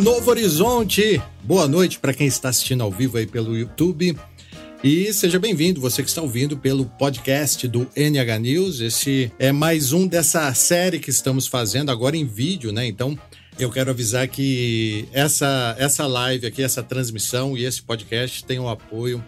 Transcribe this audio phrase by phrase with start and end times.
[0.00, 1.20] Novo Horizonte.
[1.42, 4.16] Boa noite para quem está assistindo ao vivo aí pelo YouTube.
[4.84, 8.80] E seja bem-vindo, você que está ouvindo pelo podcast do NH News.
[8.80, 12.86] Esse é mais um dessa série que estamos fazendo agora em vídeo, né?
[12.86, 13.18] Então,
[13.58, 18.68] eu quero avisar que essa, essa live aqui, essa transmissão e esse podcast tem o
[18.68, 19.24] apoio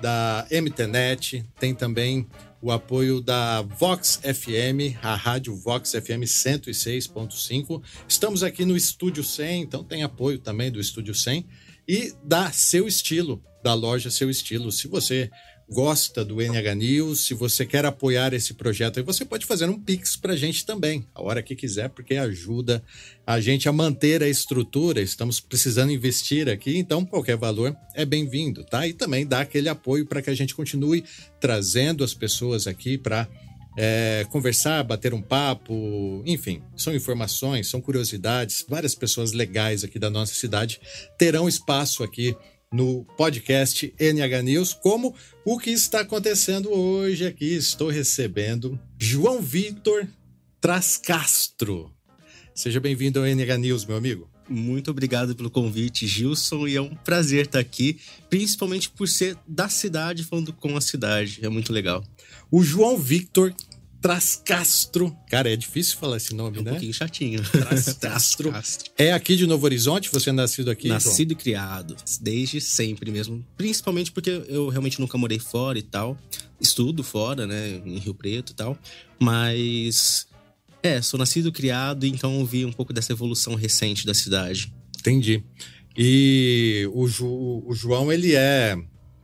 [0.00, 2.26] da MTNet, tem também
[2.62, 7.82] o apoio da Vox FM, a rádio Vox FM 106.5.
[8.08, 11.44] Estamos aqui no Estúdio 100, então tem apoio também do Estúdio 100
[11.88, 14.70] e da Seu Estilo, da loja Seu Estilo.
[14.70, 15.28] Se você
[15.68, 20.16] gosta do NH News, se você quer apoiar esse projeto, você pode fazer um pix
[20.16, 22.82] para a gente também, a hora que quiser, porque ajuda
[23.26, 25.00] a gente a manter a estrutura.
[25.00, 28.86] Estamos precisando investir aqui, então qualquer valor é bem-vindo, tá?
[28.86, 31.04] E também dá aquele apoio para que a gente continue
[31.40, 33.28] trazendo as pessoas aqui para
[33.76, 38.64] é, conversar, bater um papo, enfim, são informações, são curiosidades.
[38.68, 40.80] Várias pessoas legais aqui da nossa cidade
[41.16, 42.36] terão espaço aqui
[42.72, 47.54] no podcast NH News, como o que está acontecendo hoje aqui.
[47.54, 50.08] Estou recebendo João Victor
[50.60, 51.92] Trascastro.
[52.54, 54.30] Seja bem-vindo ao NH News, meu amigo.
[54.48, 57.98] Muito obrigado pelo convite, Gilson, e é um prazer estar aqui,
[58.28, 61.40] principalmente por ser da cidade falando com a cidade.
[61.42, 62.04] É muito legal.
[62.50, 63.54] O João Victor
[64.02, 65.16] Trascastro.
[65.30, 66.70] Cara, é difícil falar esse nome, é um né?
[66.72, 67.40] Um pouquinho chatinho.
[67.50, 68.52] Trascastro.
[68.98, 70.10] É aqui de Novo Horizonte?
[70.10, 70.88] Você é nascido aqui?
[70.88, 71.40] Nascido João?
[71.40, 73.46] e criado, desde sempre mesmo.
[73.56, 76.18] Principalmente porque eu realmente nunca morei fora e tal.
[76.60, 78.76] Estudo fora, né, em Rio Preto e tal.
[79.20, 80.26] Mas.
[80.82, 84.72] É, sou nascido e criado, então vi um pouco dessa evolução recente da cidade.
[84.98, 85.44] Entendi.
[85.96, 88.76] E o, Ju, o João, ele é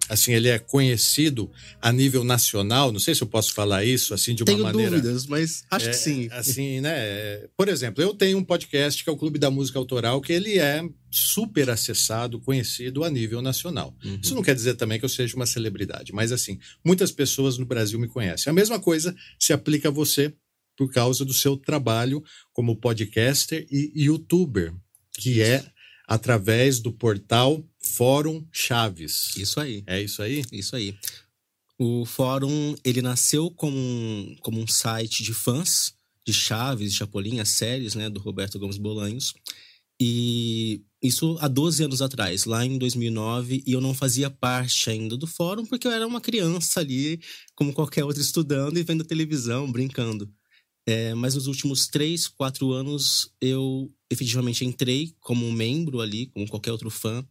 [0.09, 4.35] assim, ele é conhecido a nível nacional, não sei se eu posso falar isso, assim,
[4.35, 4.91] de uma tenho maneira...
[4.91, 6.29] Tenho dúvidas, mas acho é, que sim.
[6.31, 10.21] Assim, né, por exemplo, eu tenho um podcast que é o Clube da Música Autoral,
[10.21, 13.95] que ele é super acessado, conhecido a nível nacional.
[14.05, 14.19] Uhum.
[14.23, 17.67] Isso não quer dizer também que eu seja uma celebridade, mas assim, muitas pessoas no
[17.67, 18.51] Brasil me conhecem.
[18.51, 20.33] A mesma coisa se aplica a você
[20.77, 22.23] por causa do seu trabalho
[22.53, 24.73] como podcaster e youtuber,
[25.19, 25.65] que é
[26.09, 29.37] através do portal Fórum Chaves.
[29.37, 29.85] Isso aí.
[29.87, 30.43] É isso aí?
[30.51, 30.97] Isso aí.
[31.79, 35.93] O fórum, ele nasceu como um, como um site de fãs
[36.27, 39.33] de Chaves, de Chapolin, as séries, né, do Roberto Gomes Bolanhos.
[40.01, 45.17] E isso há 12 anos atrás, lá em 2009, e eu não fazia parte ainda
[45.17, 47.21] do fórum porque eu era uma criança ali,
[47.55, 50.33] como qualquer outro estudando e vendo televisão, brincando.
[50.89, 56.73] É, mas nos últimos três, quatro anos eu efetivamente entrei como membro ali, como qualquer
[56.73, 57.23] outro fã,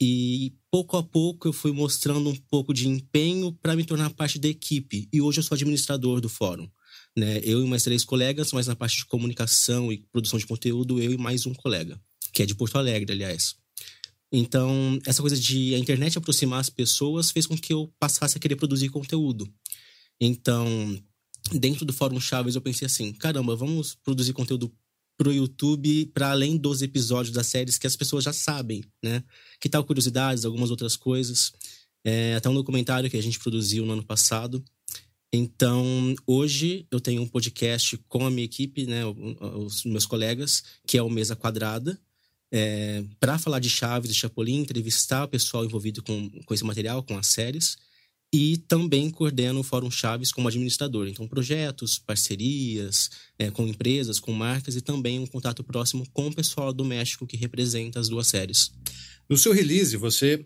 [0.00, 4.38] e pouco a pouco eu fui mostrando um pouco de empenho para me tornar parte
[4.38, 5.06] da equipe.
[5.12, 6.66] E hoje eu sou administrador do fórum.
[7.14, 7.42] Né?
[7.44, 11.12] Eu e mais três colegas, mas na parte de comunicação e produção de conteúdo, eu
[11.12, 12.00] e mais um colega,
[12.32, 13.54] que é de Porto Alegre, aliás.
[14.32, 18.40] Então, essa coisa de a internet aproximar as pessoas fez com que eu passasse a
[18.40, 19.46] querer produzir conteúdo.
[20.18, 20.98] Então,
[21.52, 24.72] dentro do Fórum Chaves, eu pensei assim: caramba, vamos produzir conteúdo
[25.16, 29.22] pro YouTube para além dos episódios das séries que as pessoas já sabem, né?
[29.60, 31.52] Que tal curiosidades, algumas outras coisas.
[32.04, 34.64] É, até um documentário que a gente produziu no ano passado.
[35.32, 40.96] Então, hoje eu tenho um podcast com a minha equipe, né, os meus colegas, que
[40.96, 42.00] é o Mesa Quadrada,
[42.50, 47.02] é, para falar de Chaves e Chapolin, entrevistar o pessoal envolvido com, com esse material,
[47.02, 47.76] com as séries
[48.32, 51.08] e também coordeno o Fórum Chaves como administrador.
[51.08, 56.34] Então, projetos, parcerias é, com empresas, com marcas e também um contato próximo com o
[56.34, 58.70] pessoal do México que representa as duas séries.
[59.28, 60.44] No seu release, você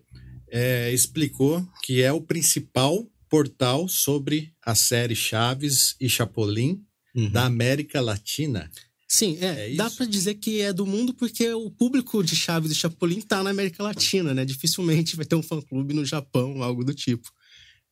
[0.48, 7.30] é, explicou que é o principal portal sobre a série Chaves e Chapolin uhum.
[7.30, 8.70] da América Latina.
[9.08, 12.70] Sim, é, é dá para dizer que é do mundo porque o público de Chaves
[12.70, 14.44] e Chapolin tá na América Latina, né?
[14.44, 17.30] Dificilmente vai ter um fã-clube no Japão, algo do tipo.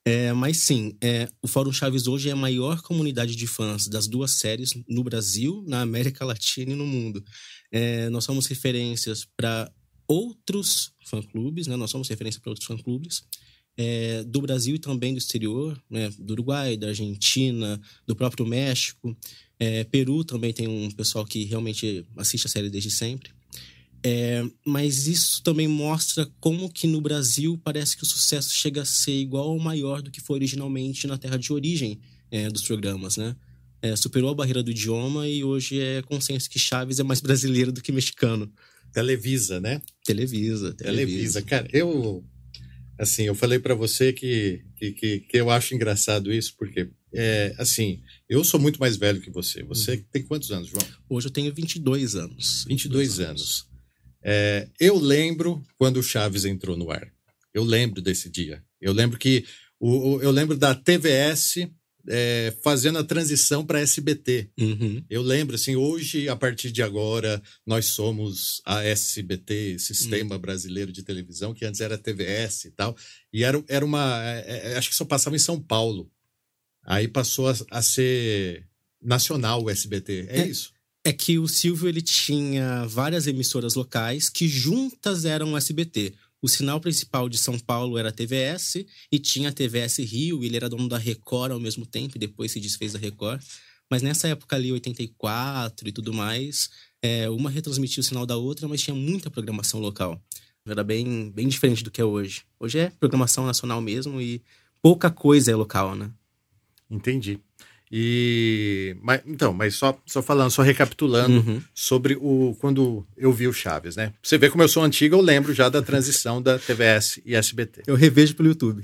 [0.04, 4.08] É, mas sim, é, o Fórum Chaves hoje é a maior comunidade de fãs das
[4.08, 7.22] duas séries no Brasil, na América Latina e no mundo.
[7.70, 9.70] É, nós somos referências para
[10.08, 11.76] outros fã-clubes, né?
[11.76, 13.24] Nós somos referência para outros fã-clubes.
[13.76, 16.10] É, do Brasil e também do exterior, né?
[16.18, 19.16] do Uruguai, da Argentina, do próprio México.
[19.58, 23.30] É, Peru também tem um pessoal que realmente assiste a série desde sempre.
[24.02, 28.84] É, mas isso também mostra como que no Brasil parece que o sucesso chega a
[28.84, 32.00] ser igual ou maior do que foi originalmente na terra de origem
[32.30, 33.36] é, dos programas, né?
[33.82, 37.72] É, superou a barreira do idioma e hoje é consenso que Chaves é mais brasileiro
[37.72, 38.50] do que mexicano.
[38.92, 39.80] Televisa, né?
[40.04, 40.82] Televisa, Televisa.
[40.82, 41.42] Televisa.
[41.42, 42.24] Cara, eu
[43.00, 48.02] assim, eu falei para você que, que, que, eu acho engraçado isso, porque, é, assim,
[48.28, 49.62] eu sou muito mais velho que você.
[49.62, 50.04] Você uhum.
[50.12, 50.86] tem quantos anos, João?
[51.08, 52.64] Hoje eu tenho 22 anos.
[52.68, 53.28] 22, 22 anos.
[53.28, 53.69] anos.
[54.22, 57.10] É, eu lembro quando o Chaves entrou no ar.
[57.52, 58.62] Eu lembro desse dia.
[58.80, 59.44] Eu lembro que
[59.78, 61.66] o, eu lembro da TVS
[62.08, 64.50] é, fazendo a transição para SBT.
[64.58, 65.04] Uhum.
[65.08, 70.40] Eu lembro, assim, hoje, a partir de agora, nós somos a SBT, Sistema uhum.
[70.40, 72.96] Brasileiro de Televisão, que antes era TVS e tal.
[73.32, 74.22] E era, era uma.
[74.24, 76.10] É, é, acho que só passava em São Paulo.
[76.84, 78.66] Aí passou a, a ser
[79.00, 80.26] nacional o SBT.
[80.28, 80.72] É, é isso?
[81.04, 86.14] É que o Silvio ele tinha várias emissoras locais que juntas eram o SBT.
[86.42, 90.56] O sinal principal de São Paulo era a TVS e tinha a TVS Rio, ele
[90.56, 93.42] era dono da Record ao mesmo tempo e depois se desfez da Record.
[93.90, 96.70] Mas nessa época ali, 84 e tudo mais,
[97.02, 100.22] é, uma retransmitia o sinal da outra, mas tinha muita programação local.
[100.66, 102.42] Era bem, bem diferente do que é hoje.
[102.58, 104.42] Hoje é programação nacional mesmo e
[104.80, 106.10] pouca coisa é local, né?
[106.90, 107.40] Entendi.
[107.92, 111.60] E mas, então, mas só, só falando, só recapitulando uhum.
[111.74, 114.12] sobre o quando eu vi o Chaves, né?
[114.22, 117.82] Você vê como eu sou antigo, eu lembro já da transição da TVS e SBT.
[117.88, 118.82] Eu revejo pelo YouTube.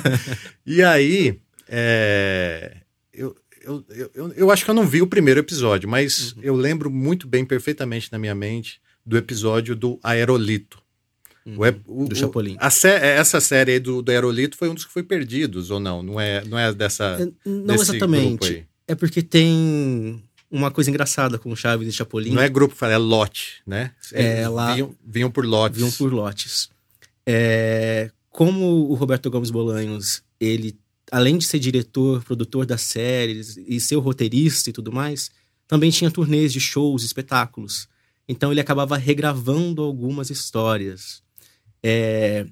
[0.66, 2.76] e aí, é,
[3.14, 6.42] eu, eu, eu, eu, acho que eu não vi o primeiro episódio, mas uhum.
[6.42, 10.83] eu lembro muito bem, perfeitamente na minha mente, do episódio do Aerolito.
[11.46, 12.56] Uhum, o, do Chapolin.
[12.58, 15.78] A sé essa série aí do, do Aerolito foi um dos que foi perdidos, ou
[15.78, 16.02] não?
[16.02, 17.18] Não é, não é dessa.
[17.20, 18.66] É, não exatamente.
[18.88, 22.32] É porque tem uma coisa engraçada com Chaves e Chapolin.
[22.32, 23.90] Não é grupo, é lote, né?
[24.12, 25.78] É, é lá, vinham, vinham por lotes.
[25.78, 26.70] Vinham por lotes.
[27.26, 30.78] É, como o Roberto Gomes Bolanhos, ele,
[31.10, 35.30] além de ser diretor, produtor das séries e ser o roteirista e tudo mais,
[35.66, 37.88] também tinha turnês de shows, espetáculos.
[38.28, 41.22] Então ele acabava regravando algumas histórias.
[41.86, 42.46] É,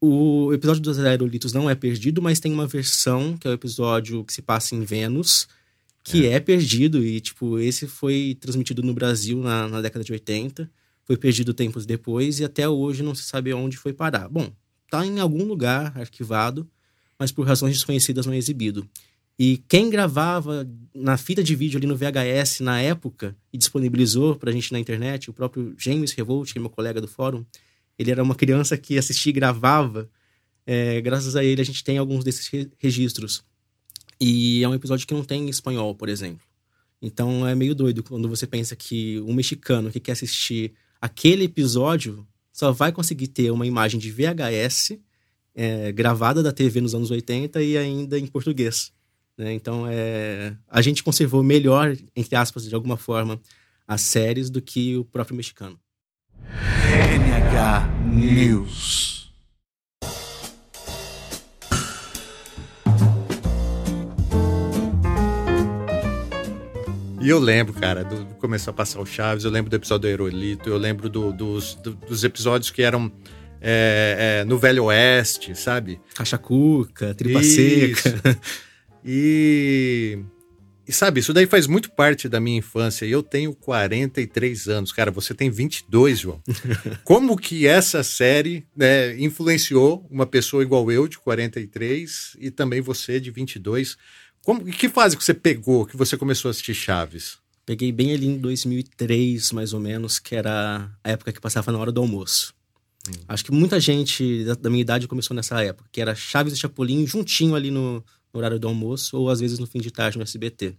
[0.00, 4.24] o episódio dos aerolitos não é perdido, mas tem uma versão, que é o episódio
[4.24, 5.46] que se passa em Vênus,
[6.02, 7.04] que é, é perdido.
[7.04, 10.68] E, tipo, esse foi transmitido no Brasil na, na década de 80.
[11.04, 14.28] Foi perdido tempos depois e até hoje não se sabe onde foi parar.
[14.28, 14.50] Bom,
[14.90, 16.68] tá em algum lugar arquivado,
[17.16, 18.88] mas por razões desconhecidas não é exibido.
[19.38, 24.50] E quem gravava na fita de vídeo ali no VHS na época e disponibilizou pra
[24.50, 27.44] gente na internet, o próprio James Revolt, que é meu colega do fórum,
[27.98, 30.08] ele era uma criança que assistia e gravava.
[30.66, 33.44] É, graças a ele, a gente tem alguns desses re registros.
[34.20, 36.46] E é um episódio que não tem espanhol, por exemplo.
[37.00, 42.24] Então é meio doido quando você pensa que um mexicano que quer assistir aquele episódio
[42.52, 44.98] só vai conseguir ter uma imagem de VHS
[45.54, 48.92] é, gravada da TV nos anos 80 e ainda em português.
[49.36, 49.52] Né?
[49.52, 53.40] Então é, a gente conservou melhor, entre aspas, de alguma forma,
[53.88, 55.78] as séries do que o próprio mexicano.
[58.06, 59.30] News.
[67.20, 70.06] E eu lembro, cara, do, começou a passar o Chaves, eu lembro do episódio do
[70.06, 73.12] Aerolito, eu lembro do, dos, do, dos episódios que eram
[73.60, 76.00] é, é, no Velho Oeste, sabe?
[76.14, 78.00] Caixa Cuca, Tripa Isso.
[78.02, 78.38] Seca.
[79.04, 80.20] E
[80.86, 83.06] e sabe, isso daí faz muito parte da minha infância.
[83.06, 84.92] E eu tenho 43 anos.
[84.92, 86.42] Cara, você tem 22, João.
[87.04, 93.20] Como que essa série né, influenciou uma pessoa igual eu, de 43, e também você,
[93.20, 93.96] de 22?
[94.42, 97.38] Como, que fase que você pegou, que você começou a assistir Chaves?
[97.64, 101.78] Peguei bem ali em 2003, mais ou menos, que era a época que passava na
[101.78, 102.52] hora do almoço.
[103.08, 103.12] Hum.
[103.28, 106.56] Acho que muita gente da, da, minha idade começou nessa época, que era Chaves e
[106.56, 110.16] Chapolin juntinho ali no, no horário do almoço ou às vezes no fim de tarde
[110.16, 110.74] no SBT.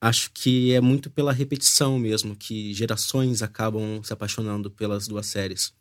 [0.00, 5.72] Acho que é muito pela repetição mesmo que gerações acabam se apaixonando pelas duas séries.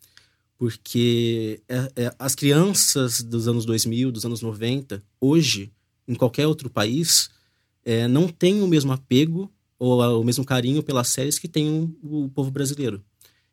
[0.58, 5.72] Porque é, é, as crianças dos anos 2000, dos anos 90, hoje,
[6.08, 7.30] em qualquer outro país,
[7.86, 12.24] é, não têm o mesmo apego ou o mesmo carinho pelas séries que tem o,
[12.24, 13.04] o povo brasileiro.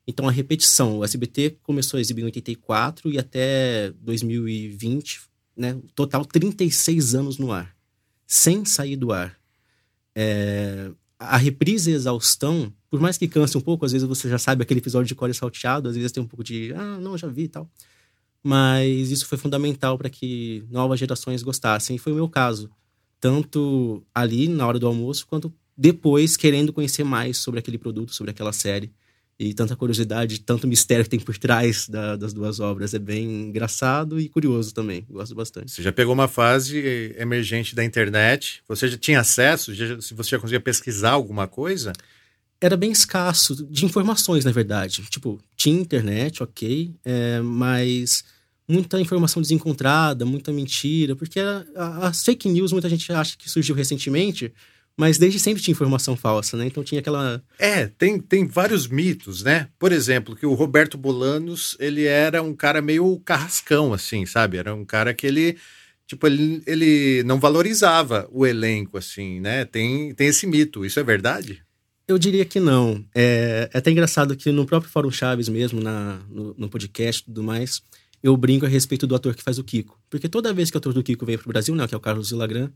[0.06, 5.22] Então a repetição, o SBT começou a exibir em 84 e até 2020
[5.56, 5.78] né?
[5.94, 7.74] Total 36 anos no ar,
[8.26, 9.36] sem sair do ar.
[10.14, 14.28] É, a reprise e a exaustão, por mais que canse um pouco, às vezes você
[14.28, 17.16] já sabe aquele episódio de core salteado, às vezes tem um pouco de, ah, não,
[17.16, 17.68] já vi e tal.
[18.42, 22.70] Mas isso foi fundamental para que novas gerações gostassem, e foi o meu caso.
[23.18, 28.30] Tanto ali, na hora do almoço, quanto depois, querendo conhecer mais sobre aquele produto, sobre
[28.30, 28.92] aquela série
[29.38, 32.94] e tanta curiosidade, tanto mistério que tem por trás da, das duas obras.
[32.94, 35.04] É bem engraçado e curioso também.
[35.10, 35.72] Gosto bastante.
[35.72, 38.62] Você já pegou uma fase emergente da internet?
[38.68, 39.74] Você já tinha acesso?
[39.74, 41.92] Já, se você já conseguia pesquisar alguma coisa?
[42.60, 45.02] Era bem escasso de informações, na verdade.
[45.10, 48.24] Tipo, tinha internet, ok, é, mas
[48.66, 53.50] muita informação desencontrada, muita mentira, porque a, a, a fake news muita gente acha que
[53.50, 54.52] surgiu recentemente
[54.96, 56.66] Mas desde sempre tinha informação falsa, né?
[56.66, 57.42] Então tinha aquela.
[57.58, 59.68] É, tem, tem vários mitos, né?
[59.78, 64.56] Por exemplo, que o Roberto Bolanos, ele era um cara meio carrascão, assim, sabe?
[64.56, 65.56] Era um cara que ele.
[66.06, 69.64] Tipo, ele, ele não valorizava o elenco, assim, né?
[69.64, 70.84] Tem, tem esse mito.
[70.84, 71.62] Isso é verdade?
[72.06, 73.04] Eu diria que não.
[73.14, 77.24] É, é até engraçado que no próprio Fórum Chaves mesmo, na, no, no podcast e
[77.24, 77.82] tudo mais,
[78.22, 79.98] eu brinco a respeito do ator que faz o Kiko.
[80.08, 82.00] Porque toda vez que o ator do Kiko veio pro Brasil, né, que é o
[82.00, 82.70] Carlos Villagrán,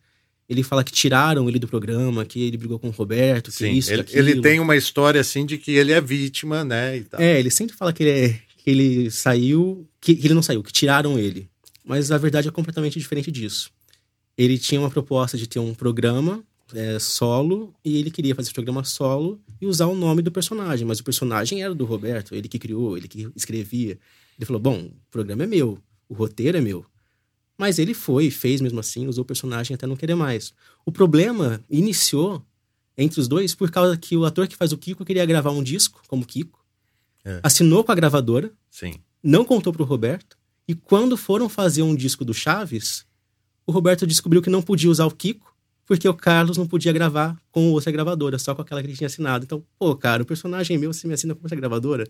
[0.48, 3.72] ele fala que tiraram ele do programa, que ele brigou com o Roberto, que Sim,
[3.72, 4.28] isso, ele, que aquilo.
[4.28, 7.04] ele tem uma história assim de que ele é vítima, né?
[7.18, 10.62] É, ele sempre fala que ele, é, que ele saiu, que, que ele não saiu,
[10.62, 11.48] que tiraram ele.
[11.84, 13.70] Mas a verdade é completamente diferente disso.
[14.36, 16.42] Ele tinha uma proposta de ter um programa
[16.74, 20.86] é, solo e ele queria fazer esse programa solo e usar o nome do personagem,
[20.86, 23.98] mas o personagem era do Roberto, ele que criou, ele que escrevia.
[24.38, 25.78] Ele falou: Bom, o programa é meu,
[26.08, 26.84] o roteiro é meu.
[27.58, 30.54] Mas ele foi, fez mesmo assim, usou o personagem até não querer mais.
[30.86, 32.42] O problema iniciou
[32.96, 35.62] entre os dois por causa que o ator que faz o Kiko queria gravar um
[35.62, 36.58] disco, como Kiko,
[37.24, 37.40] É.
[37.42, 38.94] assinou com a gravadora, Sim.
[39.22, 40.38] não contou pro Roberto,
[40.68, 43.04] e quando foram fazer um disco do Chaves,
[43.66, 47.36] o Roberto descobriu que não podia usar o Kiko, porque o Carlos não podia gravar
[47.50, 49.44] com outra gravadora, só com aquela que ele tinha assinado.
[49.44, 52.04] Então, pô, cara, o personagem é meu, você me assina com outra gravadora?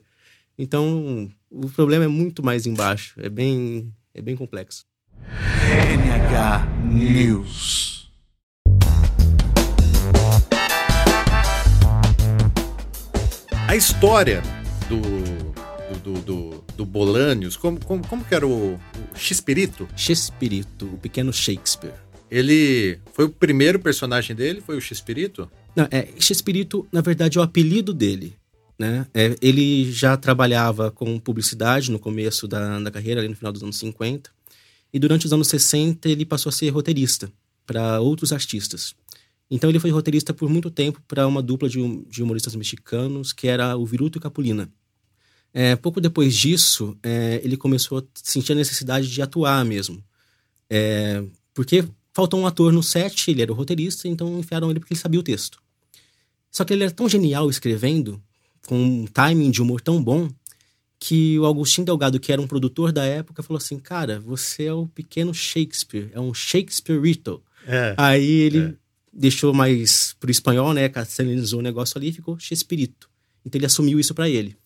[0.58, 4.84] Então, o problema é muito mais embaixo, é bem, é bem complexo.
[5.28, 8.08] NH News.
[13.66, 14.42] A história
[14.88, 15.00] do,
[15.98, 18.80] do, do, do, como, como, como que era o, o
[19.14, 19.86] Xpirito?
[19.94, 21.92] Chespirito, o pequeno Shakespeare.
[22.30, 24.60] Ele foi o primeiro personagem dele?
[24.60, 25.50] Foi o Xpirito?
[25.76, 28.36] Não, é, Chespirito, na verdade, é o apelido dele.
[28.78, 29.06] Né?
[29.12, 33.62] É, ele já trabalhava com publicidade no começo da, da carreira, ali no final dos
[33.62, 34.30] anos 50.
[34.92, 37.30] E durante os anos 60 ele passou a ser roteirista
[37.66, 38.94] para outros artistas.
[39.50, 43.32] Então ele foi roteirista por muito tempo para uma dupla de, hum- de humoristas mexicanos,
[43.32, 44.70] que era o Viruto e Capulina.
[45.52, 50.02] É, pouco depois disso, é, ele começou a sentir a necessidade de atuar mesmo.
[50.68, 54.92] É, porque faltou um ator no set, ele era o roteirista, então enfiaram ele porque
[54.92, 55.60] ele sabia o texto.
[56.50, 58.22] Só que ele era tão genial escrevendo,
[58.66, 60.28] com um timing de humor tão bom,
[61.00, 64.72] que o Agostinho Delgado, que era um produtor da época, falou assim: Cara, você é
[64.72, 67.42] o pequeno Shakespeare, é um Shakespeareito.
[67.66, 67.94] É.
[67.96, 68.74] Aí ele É.
[69.12, 70.88] deixou mais pro espanhol, né?
[70.88, 73.08] Castelanizou o negócio ali e ficou Chespirito.
[73.44, 74.56] Então ele assumiu isso pra ele.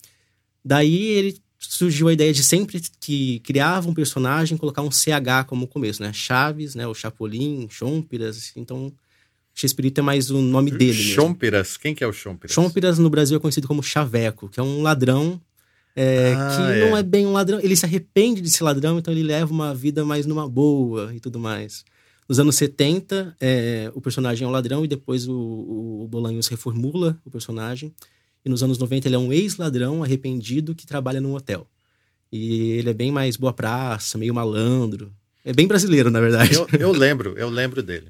[0.63, 5.67] Daí ele surgiu a ideia de sempre que criava um personagem colocar um CH como
[5.67, 6.11] começo, né?
[6.13, 6.85] Chaves, né?
[6.87, 8.51] O Chapolin, Chompiras.
[8.55, 8.91] Então,
[9.53, 11.13] Chespirito é mais o nome dele mesmo.
[11.13, 11.77] Chompiras.
[11.77, 12.53] Quem que é o Chompiras?
[12.53, 15.39] Chompiras no Brasil é conhecido como Chaveco, que é um ladrão
[15.95, 16.89] é, Ah, que é.
[16.89, 17.59] não é bem um ladrão.
[17.59, 21.19] Ele se arrepende de ser ladrão, então ele leva uma vida mais numa boa e
[21.19, 21.83] tudo mais.
[22.27, 25.33] Nos anos 70, é, o personagem é um ladrão e depois o,
[26.03, 27.93] o Bolanhos reformula o personagem.
[28.45, 31.67] E nos anos 90 ele é um ex-ladrão arrependido que trabalha num hotel.
[32.31, 35.13] E ele é bem mais boa praça, meio malandro.
[35.45, 36.55] É bem brasileiro, na verdade.
[36.55, 38.07] Eu, eu lembro, eu lembro dele.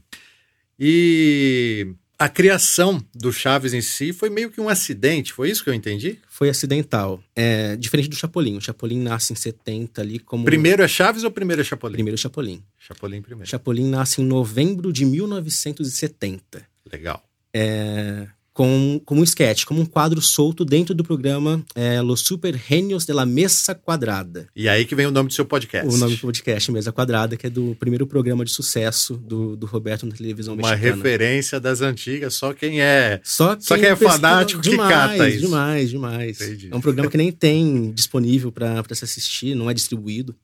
[0.79, 5.69] E a criação do Chaves em si foi meio que um acidente, foi isso que
[5.69, 6.19] eu entendi?
[6.29, 7.21] Foi acidental.
[7.35, 8.55] É, diferente do Chapolin.
[8.55, 10.45] O Chapolin nasce em 70 ali como...
[10.45, 11.95] Primeiro é Chaves ou primeiro é Chapolin?
[11.95, 12.63] Primeiro Chapolin.
[12.79, 13.49] Chapolin primeiro.
[13.49, 16.65] Chapolin nasce em novembro de 1970.
[16.89, 17.21] Legal.
[17.53, 22.55] É, com, como um sketch, como um quadro solto dentro do programa é, Los Super
[22.55, 24.47] Genios de la Mesa Quadrada.
[24.55, 25.93] E aí que vem o nome do seu podcast.
[25.93, 29.65] O nome do podcast, Mesa Quadrada, que é do primeiro programa de sucesso do, do
[29.65, 30.95] Roberto na televisão Uma mexicana.
[30.95, 33.19] referência das antigas, só quem é.
[33.23, 35.39] Só, Só quem é fanático que demais, cata isso.
[35.39, 36.41] Demais, demais.
[36.41, 36.69] Entendi.
[36.71, 40.35] É um programa que nem tem disponível para se assistir, não é distribuído.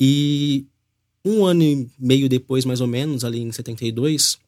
[0.00, 0.66] E
[1.24, 4.38] um ano e meio depois, mais ou menos, ali em 72,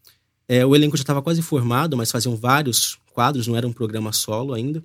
[0.48, 4.12] é, o elenco já estava quase formado, mas faziam vários quadros, não era um programa
[4.12, 4.82] solo ainda.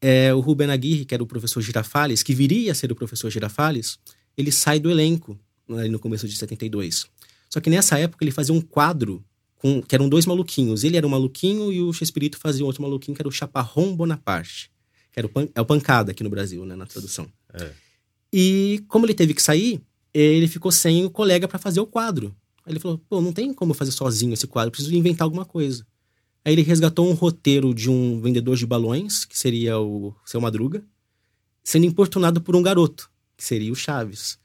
[0.00, 3.30] É, o Ruben Aguirre, que era o professor Girafales, que viria a ser o professor
[3.30, 3.98] Girafales,
[4.36, 7.06] ele sai do elenco ali no começo de 72.
[7.50, 9.22] Só que nessa época ele fazia um quadro
[9.56, 10.84] com, que eram dois maluquinhos.
[10.84, 13.94] Ele era um maluquinho e o Chespirito fazia um outro maluquinho que era o Chaparrão
[13.94, 14.70] Bonaparte.
[15.12, 17.28] Que era o, pan, é o pancada aqui no Brasil, né, na tradução.
[17.52, 17.70] É.
[18.32, 19.82] E como ele teve que sair,
[20.14, 22.34] ele ficou sem o colega para fazer o quadro.
[22.64, 25.86] Aí ele falou: pô, não tem como fazer sozinho esse quadro, preciso inventar alguma coisa.
[26.44, 30.84] Aí ele resgatou um roteiro de um vendedor de balões, que seria o seu Madruga,
[31.62, 34.38] sendo importunado por um garoto, que seria o Chaves.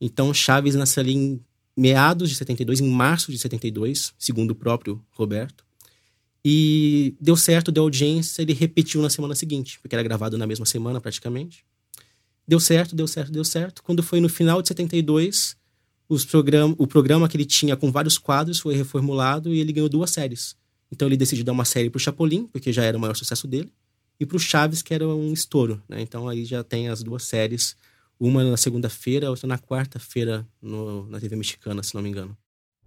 [0.00, 1.40] Então Chaves nasceu ali em
[1.76, 5.64] meados de 72, em março de 72, segundo o próprio Roberto.
[6.44, 10.66] E deu certo, deu audiência, ele repetiu na semana seguinte, porque era gravado na mesma
[10.66, 11.64] semana praticamente.
[12.46, 13.82] Deu certo, deu certo, deu certo.
[13.82, 15.56] Quando foi no final de 72, os
[16.30, 20.10] program o programa que ele tinha com vários quadros foi reformulado e ele ganhou duas
[20.10, 20.56] séries.
[20.90, 23.70] Então ele decidiu dar uma série pro Chapolin, porque já era o maior sucesso dele,
[24.18, 26.00] e pro Chaves, que era um estouro, né?
[26.00, 27.76] Então aí já tem as duas séries,
[28.18, 32.36] uma na segunda-feira, outra na quarta-feira na TV mexicana, se não me engano.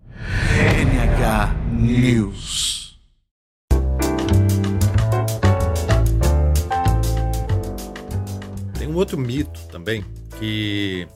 [0.09, 2.99] NH News.
[8.77, 10.03] Tem um outro mito também
[10.39, 11.07] que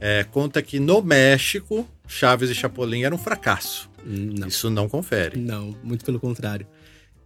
[0.00, 3.90] é, conta que no México Chaves e Chapolin era um fracasso.
[4.04, 4.48] Não.
[4.48, 5.38] Isso não confere.
[5.38, 6.66] Não, muito pelo contrário.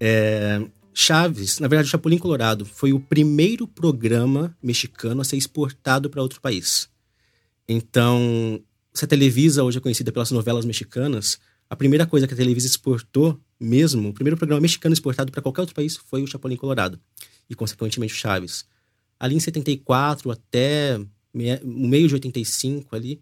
[0.00, 0.60] É,
[0.92, 6.40] Chaves, na verdade, Chapolin Colorado foi o primeiro programa mexicano a ser exportado para outro
[6.40, 6.88] país.
[7.68, 8.60] Então,
[8.92, 11.38] se a Televisa hoje é conhecida pelas novelas mexicanas,
[11.70, 15.62] a primeira coisa que a Televisa exportou mesmo, o primeiro programa mexicano exportado para qualquer
[15.62, 17.00] outro país foi o Chapolin Colorado
[17.48, 18.66] e consequentemente o Chaves.
[19.18, 21.00] Ali em 74 até
[21.62, 23.20] o meio de 85 ali,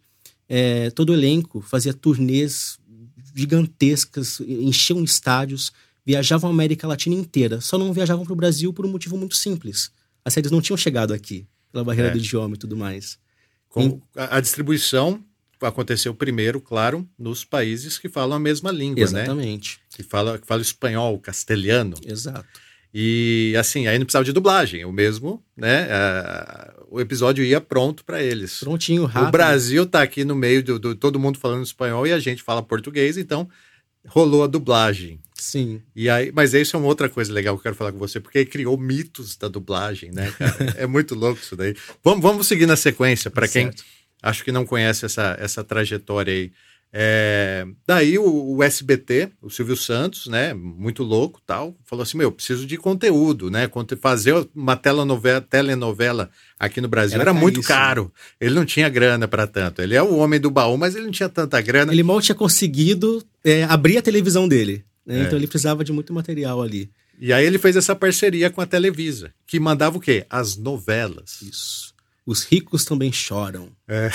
[0.48, 2.78] é, todo o elenco fazia turnês
[3.34, 5.72] gigantescas, enchiam estádios,
[6.04, 7.60] viajavam a América Latina inteira.
[7.60, 9.90] Só não viajavam para o Brasil por um motivo muito simples.
[10.24, 12.12] As séries não tinham chegado aqui, pela barreira é.
[12.12, 13.18] do idioma e tudo mais.
[13.68, 15.24] Com a, a distribuição
[15.60, 19.28] aconteceu primeiro, claro, nos países que falam a mesma língua, Exatamente.
[19.28, 19.42] né?
[19.42, 19.80] Exatamente.
[19.94, 21.96] Que fala, que fala espanhol, castelhano.
[22.04, 22.48] Exato.
[22.92, 25.86] E assim, aí não precisava de dublagem, o mesmo, né?
[25.86, 28.58] Uh, o episódio ia pronto para eles.
[28.58, 29.28] Prontinho, rápido.
[29.28, 32.42] O Brasil tá aqui no meio do, do, todo mundo falando espanhol e a gente
[32.42, 33.48] fala português, então
[34.08, 35.20] rolou a dublagem.
[35.34, 35.80] Sim.
[35.94, 38.18] E aí, mas isso é uma outra coisa legal que eu quero falar com você,
[38.18, 40.74] porque criou mitos da dublagem, né, cara?
[40.76, 41.74] é muito louco isso daí.
[42.02, 43.70] Vamos, vamos seguir na sequência, para quem
[44.22, 46.52] acho que não conhece essa, essa trajetória aí.
[46.92, 52.32] É, daí o, o, SBT, o Silvio Santos, né, muito louco tal, falou assim, meu,
[52.32, 53.70] preciso de conteúdo, né,
[54.00, 59.28] fazer uma telenovela, telenovela aqui no Brasil era, era muito caro, ele não tinha grana
[59.28, 61.92] para tanto, ele é o homem do baú, mas ele não tinha tanta grana.
[61.92, 65.22] Ele mal tinha conseguido é, abrir a televisão dele, né, é.
[65.22, 66.90] então ele precisava de muito material ali.
[67.20, 70.24] E aí ele fez essa parceria com a Televisa, que mandava o quê?
[70.30, 71.42] As novelas.
[71.42, 71.89] Isso.
[72.30, 73.70] Os ricos também choram.
[73.88, 74.08] É.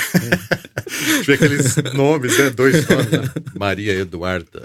[1.27, 1.33] é.
[1.35, 2.49] aqueles nomes, né?
[2.49, 3.11] Dois nomes.
[3.11, 3.29] Né?
[3.59, 4.63] Maria Eduarda.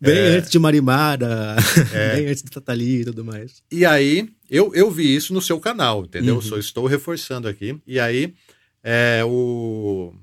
[0.00, 0.36] Bem é.
[0.38, 1.56] antes de Marimara,
[1.92, 2.16] é.
[2.16, 3.62] bem antes de Tatali e tudo mais.
[3.70, 6.36] E aí, eu, eu vi isso no seu canal, entendeu?
[6.36, 6.40] Uhum.
[6.40, 7.78] Só estou reforçando aqui.
[7.86, 8.32] E aí,
[8.82, 10.14] é, o...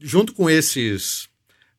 [0.00, 1.28] junto com esses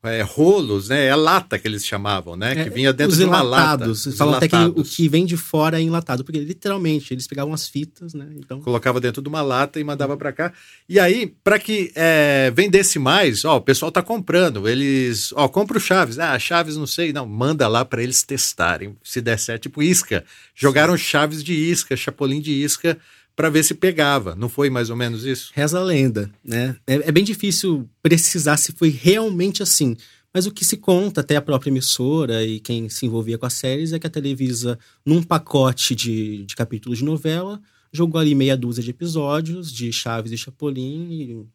[0.06, 1.06] é, rolos, né?
[1.06, 2.54] É lata que eles chamavam, né?
[2.54, 3.94] É, que vinha dentro de uma lata.
[4.18, 7.68] Falam até que o que vem de fora é enlatado, porque literalmente eles pegavam as
[7.68, 8.28] fitas, né?
[8.38, 8.62] Então...
[8.62, 10.54] Colocava dentro de uma lata e mandava para cá.
[10.88, 14.68] E aí, para que é, vendesse mais, ó, o pessoal tá comprando.
[14.68, 16.20] Eles, ó, compra o Chaves.
[16.20, 18.96] Ah, Chaves não sei, não, manda lá para eles testarem.
[19.04, 20.24] Se der certo, tipo isca.
[20.54, 22.98] Jogaram Chaves de isca, Chapolin de isca
[23.36, 24.36] para ver se pegava.
[24.36, 25.52] Não foi mais ou menos isso?
[25.54, 26.76] Reza a lenda, né?
[26.88, 29.96] É, é, bem difícil precisar se foi realmente assim.
[30.34, 33.54] Mas o que se conta, até a própria emissora e quem se envolvia com as
[33.54, 38.58] séries, é que a Televisa, num pacote de, de capítulos de novela, jogou ali meia
[38.58, 41.46] dúzia de episódios de Chaves e Chapolin e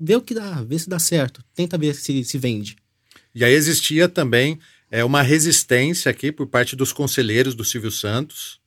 [0.00, 1.44] vê o que dá, vê se dá certo.
[1.54, 2.76] Tenta ver se se vende.
[3.34, 4.58] E aí existia também
[4.90, 8.58] é, uma resistência aqui por parte dos conselheiros do Silvio Santos,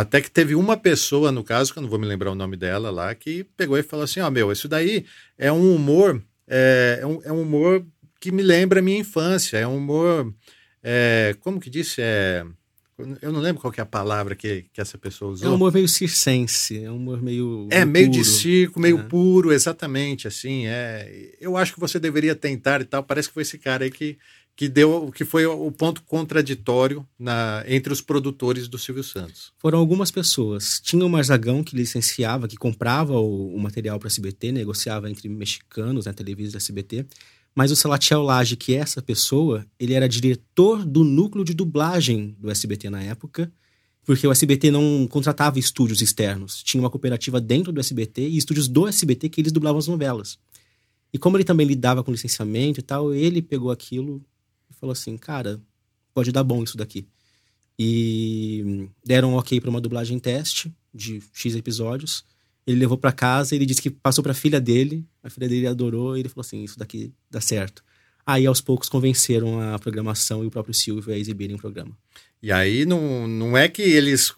[0.00, 2.54] até que teve uma pessoa, no caso, que eu não vou me lembrar o nome
[2.54, 5.06] dela lá, que pegou e falou assim: Ó, oh, meu, isso daí
[5.38, 7.82] é um humor, é, é, um, é um humor
[8.20, 10.34] que me lembra a minha infância, é um humor.
[10.82, 12.02] É, como que disse?
[12.02, 12.44] É,
[13.22, 15.48] eu não lembro qual é a palavra que, que essa pessoa usou.
[15.48, 17.66] É um humor meio circense, é um humor meio.
[17.70, 18.18] É, meio puro.
[18.18, 19.02] de circo, meio é.
[19.02, 20.66] puro, exatamente, assim.
[20.66, 23.02] É, eu acho que você deveria tentar e tal.
[23.02, 24.18] Parece que foi esse cara aí que,
[24.56, 29.52] que deu que foi o ponto contraditório na, entre os produtores do Silvio Santos.
[29.58, 30.80] Foram algumas pessoas.
[30.82, 35.28] Tinha o Marzagão que licenciava, que comprava o, o material para a SBT, negociava entre
[35.28, 37.04] mexicanos, na né, televisão da SBT.
[37.54, 42.34] Mas o Salatiel Lage, que é essa pessoa, ele era diretor do núcleo de dublagem
[42.38, 43.52] do SBT na época,
[44.04, 46.62] porque o SBT não contratava estúdios externos.
[46.62, 50.38] Tinha uma cooperativa dentro do SBT e estúdios do SBT que eles dublavam as novelas.
[51.12, 54.22] E como ele também lidava com licenciamento e tal, ele pegou aquilo
[54.78, 55.60] falou assim, cara,
[56.14, 57.06] pode dar bom isso daqui.
[57.78, 62.24] E deram um ok para uma dublagem teste de X episódios.
[62.66, 65.66] Ele levou para casa, ele disse que passou para a filha dele, a filha dele
[65.66, 67.84] adorou e ele falou assim, isso daqui dá certo.
[68.24, 71.96] Aí aos poucos convenceram a programação e o próprio Silvio a exibirem o programa.
[72.42, 74.34] E aí não, não é que eles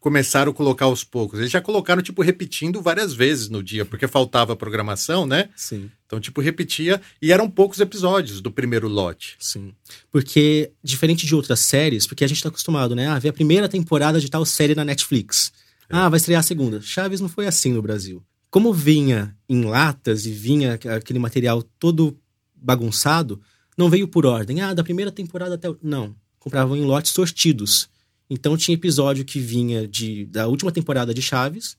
[0.00, 1.38] começaram a colocar aos poucos.
[1.38, 5.48] Eles já colocaram, tipo, repetindo várias vezes no dia, porque faltava programação, né?
[5.56, 5.90] Sim.
[6.06, 7.00] Então, tipo, repetia.
[7.20, 9.36] E eram poucos episódios do primeiro lote.
[9.38, 9.72] Sim.
[10.10, 13.08] Porque, diferente de outras séries, porque a gente tá acostumado, né?
[13.08, 15.52] Ah, ver a primeira temporada de tal série na Netflix.
[15.90, 15.96] É.
[15.96, 16.80] Ah, vai estrear a segunda.
[16.80, 18.22] Chaves não foi assim no Brasil.
[18.50, 22.18] Como vinha em latas e vinha aquele material todo
[22.54, 23.40] bagunçado,
[23.76, 24.60] não veio por ordem.
[24.60, 25.68] Ah, da primeira temporada até.
[25.82, 26.14] Não
[26.48, 27.88] compravam em lotes sortidos.
[28.30, 31.76] Então tinha episódio que vinha de, da última temporada de Chaves,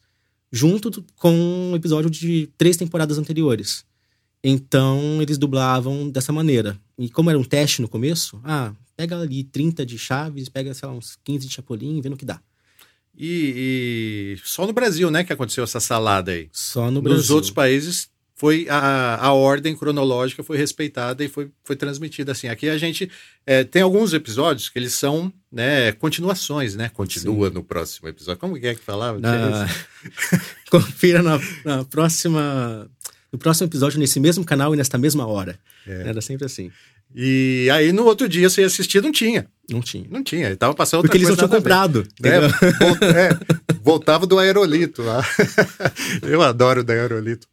[0.52, 3.86] junto com um episódio de três temporadas anteriores.
[4.44, 6.80] Então eles dublavam dessa maneira.
[6.98, 10.88] E como era um teste no começo, ah, pega ali 30 de Chaves, pega, sei
[10.88, 12.42] lá, uns 15 de Chapolin, vê no que dá.
[13.18, 16.50] E, e só no Brasil, né, que aconteceu essa salada aí.
[16.54, 17.18] Só no Brasil.
[17.18, 22.47] Nos outros países foi a, a ordem cronológica foi respeitada e foi, foi transmitida assim.
[22.47, 23.12] Aqui a gente
[23.45, 26.88] é, tem alguns episódios que eles são né, continuações, né?
[26.88, 27.56] Continua Sim.
[27.56, 28.39] no próximo episódio.
[28.39, 29.19] Como que é que falava?
[29.19, 29.67] Na...
[30.71, 32.89] Confira na, na, próxima
[33.30, 35.60] no próximo episódio nesse mesmo canal e nesta mesma hora.
[35.86, 36.08] É.
[36.08, 36.71] Era sempre assim.
[37.13, 39.47] E aí no outro dia você ia assistir, não tinha.
[39.69, 40.08] Não tinha.
[40.10, 40.47] Não tinha.
[40.47, 42.08] Ele tava passando outra Porque eles não tinham comprado.
[42.23, 45.25] É, é, voltava do aerolito lá.
[46.23, 47.45] Eu adoro o da aerolito.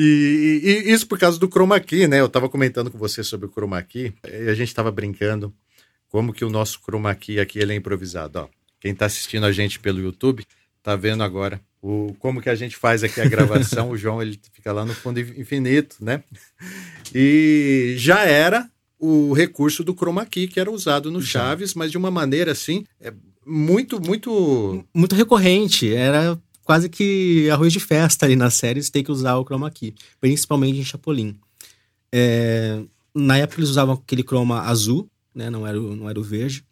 [0.00, 2.20] E, e, isso por causa do chroma key, né?
[2.20, 5.52] Eu estava comentando com você sobre o chroma key e a gente estava brincando
[6.08, 8.38] como que o nosso chroma key aqui ele é improvisado.
[8.38, 10.46] Ó, quem está assistindo a gente pelo YouTube
[10.84, 13.90] tá vendo agora o como que a gente faz aqui a gravação.
[13.90, 16.22] o João ele fica lá no fundo infinito, né?
[17.12, 21.98] E já era o recurso do chroma key que era usado no Chaves, mas de
[21.98, 23.12] uma maneira assim é
[23.44, 25.92] muito muito muito recorrente.
[25.92, 29.94] Era quase que arroz de festa ali nas séries tem que usar o chroma key,
[30.20, 31.34] principalmente em Chapolin.
[32.12, 32.82] É,
[33.14, 35.48] na época eles usavam aquele chroma azul, né?
[35.48, 36.62] Não era, o, não era o verde.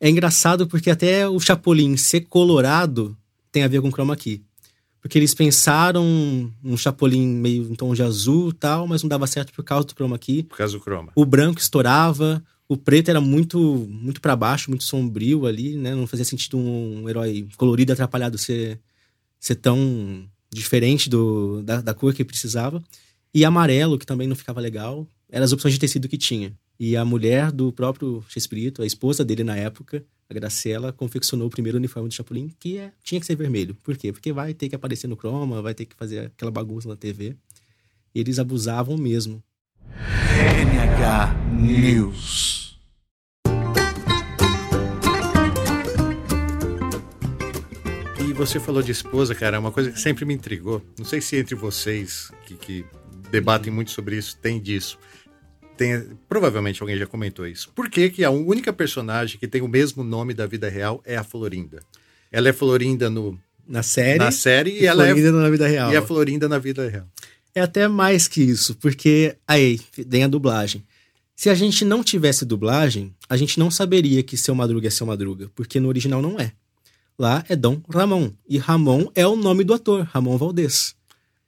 [0.00, 3.16] É engraçado porque até o Chapolin ser colorado
[3.52, 4.42] tem a ver com chroma key.
[5.00, 6.04] Porque eles pensaram
[6.64, 9.94] um Chapolin meio em tom de azul tal, mas não dava certo por causa do
[9.94, 10.42] chroma key.
[10.42, 11.12] Por causa do chroma.
[11.14, 15.94] O branco estourava, o preto era muito muito para baixo, muito sombrio ali, né?
[15.94, 18.80] Não fazia sentido um herói colorido atrapalhado ser
[19.38, 22.82] ser tão diferente do, da, da cor que precisava.
[23.32, 26.56] E amarelo, que também não ficava legal, eram as opções de tecido que tinha.
[26.78, 31.50] E a mulher do próprio Chespirito, a esposa dele na época, a Graciela, confeccionou o
[31.50, 33.74] primeiro uniforme do Chapolin, que é, tinha que ser vermelho.
[33.82, 34.12] Por quê?
[34.12, 37.36] Porque vai ter que aparecer no croma, vai ter que fazer aquela bagunça na TV.
[38.14, 39.42] E eles abusavam mesmo.
[39.88, 42.65] NH News.
[48.36, 50.82] Você falou de esposa, cara, é uma coisa que sempre me intrigou.
[50.98, 52.84] Não sei se entre vocês que, que
[53.30, 54.98] debatem muito sobre isso tem disso.
[55.74, 57.70] Tem, provavelmente alguém já comentou isso.
[57.74, 61.16] Por que, que a única personagem que tem o mesmo nome da vida real é
[61.16, 61.80] a Florinda?
[62.30, 65.50] Ela é Florinda no, na série, na série e, e ela é Florinda é na
[65.50, 65.92] vida real.
[65.92, 67.08] E a Florinda na vida real.
[67.54, 69.78] É até mais que isso, porque aí
[70.10, 70.84] tem a dublagem.
[71.34, 75.06] Se a gente não tivesse dublagem, a gente não saberia que seu Madruga é seu
[75.06, 76.52] Madruga, porque no original não é.
[77.18, 78.30] Lá é Dom Ramon.
[78.48, 80.94] E Ramon é o nome do ator, Ramon Valdez.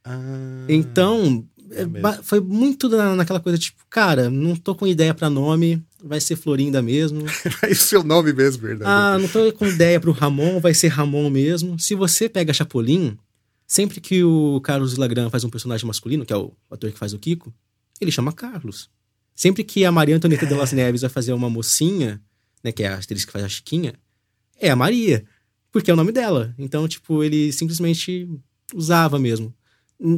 [0.04, 5.12] Ah, então, é é foi muito na, naquela coisa, tipo, cara, não tô com ideia
[5.12, 7.24] para nome, vai ser Florinda mesmo.
[7.60, 8.90] vai ser o nome mesmo, verdade.
[8.90, 11.78] Ah, não tô com ideia pro Ramon, vai ser Ramon mesmo.
[11.78, 13.18] Se você pega Chapolin,
[13.66, 17.12] sempre que o Carlos Lagran faz um personagem masculino, que é o ator que faz
[17.12, 17.52] o Kiko,
[18.00, 18.88] ele chama Carlos.
[19.34, 20.48] Sempre que a Maria Antonieta é.
[20.48, 22.20] de las Neves vai fazer uma mocinha,
[22.64, 23.94] né, que é a atriz que faz a Chiquinha,
[24.60, 25.24] é a Maria.
[25.70, 26.54] Porque é o nome dela.
[26.58, 28.28] Então, tipo, ele simplesmente
[28.74, 29.54] usava mesmo.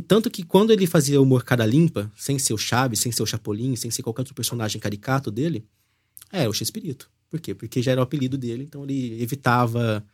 [0.07, 3.27] Tanto que quando ele fazia humor cara limpa, sem ser o Chaves, sem ser o
[3.27, 5.65] Chapolin, sem ser qualquer outro personagem caricato dele,
[6.31, 7.11] é o Chespirito.
[7.31, 7.55] Por quê?
[7.55, 10.05] Porque já era o apelido dele, então ele evitava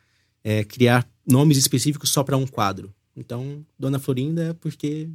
[0.43, 2.93] é, criar nomes específicos só para um quadro.
[3.15, 5.09] Então, Dona Florinda é porque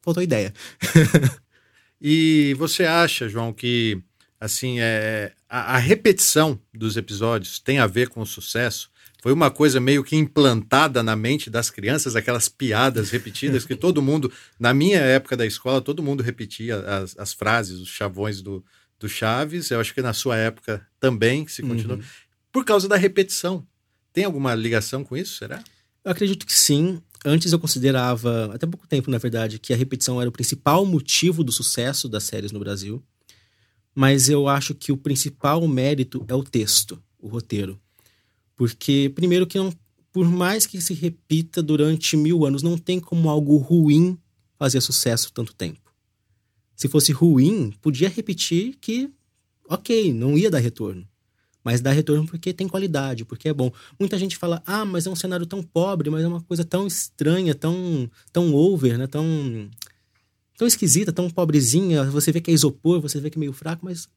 [0.00, 0.52] faltou ideia.
[2.00, 4.02] e você acha, João, que
[4.40, 8.90] assim é a, a repetição dos episódios tem a ver com o sucesso?
[9.22, 14.02] Foi uma coisa meio que implantada na mente das crianças, aquelas piadas repetidas que todo
[14.02, 18.64] mundo, na minha época da escola, todo mundo repetia as, as frases, os chavões do,
[18.98, 19.70] do Chaves.
[19.70, 21.98] Eu acho que na sua época também se continuou.
[21.98, 22.04] Uhum.
[22.50, 23.64] Por causa da repetição.
[24.12, 25.62] Tem alguma ligação com isso, será?
[26.04, 27.00] Eu acredito que sim.
[27.24, 31.44] Antes eu considerava, até pouco tempo, na verdade, que a repetição era o principal motivo
[31.44, 33.00] do sucesso das séries no Brasil.
[33.94, 37.80] Mas eu acho que o principal mérito é o texto, o roteiro.
[38.62, 39.74] Porque, primeiro, que não,
[40.12, 44.16] por mais que se repita durante mil anos, não tem como algo ruim
[44.56, 45.92] fazer sucesso tanto tempo.
[46.76, 49.10] Se fosse ruim, podia repetir que,
[49.68, 51.04] ok, não ia dar retorno.
[51.64, 53.72] Mas dá retorno porque tem qualidade, porque é bom.
[53.98, 56.86] Muita gente fala, ah, mas é um cenário tão pobre, mas é uma coisa tão
[56.86, 59.08] estranha, tão, tão over, né?
[59.08, 59.68] Tão,
[60.56, 62.04] tão esquisita, tão pobrezinha.
[62.04, 64.08] Você vê que é isopor, você vê que é meio fraco, mas.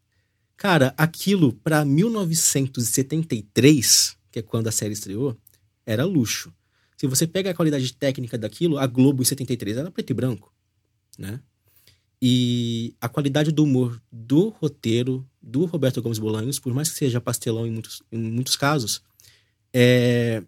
[0.56, 5.38] Cara, aquilo para 1973 que é quando a série estreou,
[5.86, 6.54] era luxo.
[6.98, 10.54] Se você pega a qualidade técnica daquilo, a Globo em 73 era preto e branco,
[11.18, 11.40] né?
[12.22, 17.22] E a qualidade do humor do roteiro, do Roberto Gomes Bolanhos, por mais que seja
[17.22, 19.02] pastelão em muitos, em muitos casos,
[19.74, 20.44] é,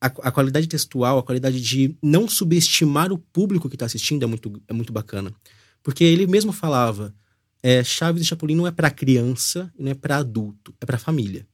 [0.00, 4.26] a, a, qualidade textual, a qualidade de não subestimar o público que está assistindo é
[4.26, 5.34] muito, é muito bacana.
[5.82, 7.14] Porque ele mesmo falava,
[7.62, 11.46] é, Chaves e Chapolin não é para criança, não é para adulto, é para família.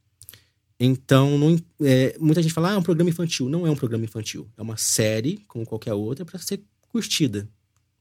[0.79, 3.49] Então, não, é, muita gente fala, ah, é um programa infantil.
[3.49, 4.49] Não é um programa infantil.
[4.57, 6.61] É uma série, como qualquer outra, para ser
[6.91, 7.47] curtida,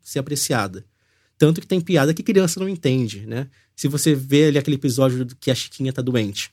[0.02, 0.84] ser apreciada.
[1.38, 3.48] Tanto que tem piada que criança não entende, né?
[3.74, 6.50] Se você vê ali aquele episódio que a Chiquinha tá doente,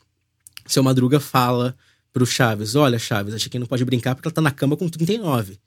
[0.65, 1.75] seu Madruga fala
[2.11, 4.89] pro Chaves: Olha, Chaves, a Chiquinha não pode brincar porque ela tá na cama com
[4.89, 5.59] 39.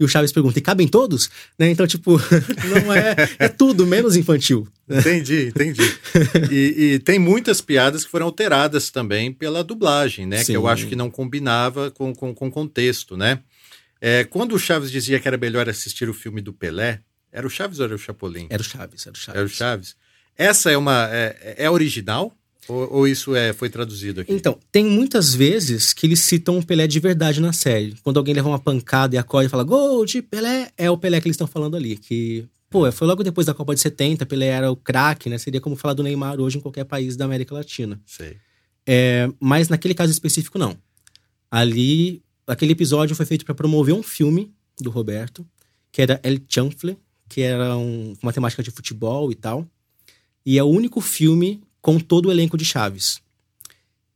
[0.00, 1.30] E o Chaves pergunta: e cabem todos?
[1.58, 1.70] Né?
[1.70, 2.18] Então, tipo,
[2.84, 3.14] não é.
[3.38, 4.66] É tudo menos infantil.
[4.88, 5.82] Entendi, entendi.
[6.50, 10.38] E, e, tem muitas piadas que foram alteradas também pela dublagem, né?
[10.38, 10.52] Sim.
[10.52, 13.40] Que eu acho que não combinava com o com, com contexto, né?
[14.00, 17.50] É, quando o Chaves dizia que era melhor assistir o filme do Pelé, era o
[17.50, 18.46] Chaves ou era o Chapolin?
[18.48, 19.38] Era o Chaves, era o Chaves.
[19.38, 19.96] Era o Chaves.
[20.36, 21.08] Essa é uma.
[21.12, 22.34] É, é original?
[22.70, 24.32] Ou, ou, isso é, foi traduzido aqui?
[24.32, 27.96] Então, tem muitas vezes que eles citam o Pelé de verdade na série.
[28.04, 31.20] Quando alguém leva uma pancada e acorda e fala gol de Pelé, é o Pelé
[31.20, 31.96] que eles estão falando ali.
[31.96, 35.36] Que, pô, foi logo depois da Copa de 70, Pelé era o craque, né?
[35.36, 38.00] Seria como falar do Neymar hoje em qualquer país da América Latina.
[38.06, 38.36] Sei.
[38.86, 40.76] É, mas naquele caso específico, não.
[41.50, 45.44] Ali, aquele episódio foi feito para promover um filme do Roberto,
[45.90, 46.96] que era El Chanfle,
[47.28, 49.66] que era um, uma temática de futebol e tal.
[50.46, 53.20] E é o único filme com todo o elenco de Chaves.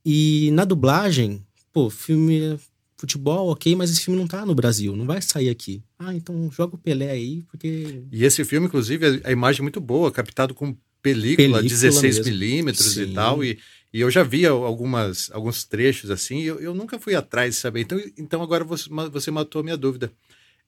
[0.05, 2.59] E na dublagem, pô, filme
[2.97, 5.83] futebol, ok, mas esse filme não tá no Brasil, não vai sair aqui.
[5.99, 8.03] Ah, então joga o Pelé aí, porque.
[8.11, 13.15] E esse filme, inclusive, a imagem é muito boa, captado com película, película 16mm e
[13.15, 13.45] tal.
[13.45, 13.59] E,
[13.93, 17.61] e eu já vi algumas, alguns trechos assim, e eu, eu nunca fui atrás de
[17.61, 17.81] saber.
[17.81, 20.11] Então, então agora você, você matou a minha dúvida.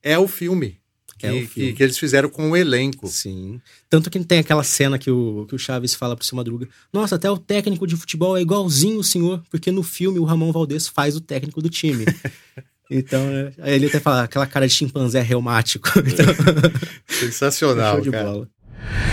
[0.03, 0.79] É o filme.
[1.19, 3.07] Que, é que, que, eles fizeram com o elenco.
[3.07, 3.59] Sim.
[3.89, 7.17] Tanto que tem aquela cena que o, que o Chaves fala pro seu Madruga: Nossa,
[7.17, 10.87] até o técnico de futebol é igualzinho o senhor, porque no filme o Ramon Valdez
[10.87, 12.05] faz o técnico do time.
[12.91, 15.89] então, é, aí ele até fala aquela cara de chimpanzé reumático.
[16.01, 16.27] Então,
[17.09, 18.25] Sensacional, Show de cara.
[18.25, 18.49] bola.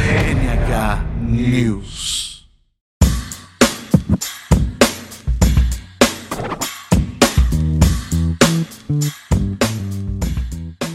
[0.05, 2.32] NH News.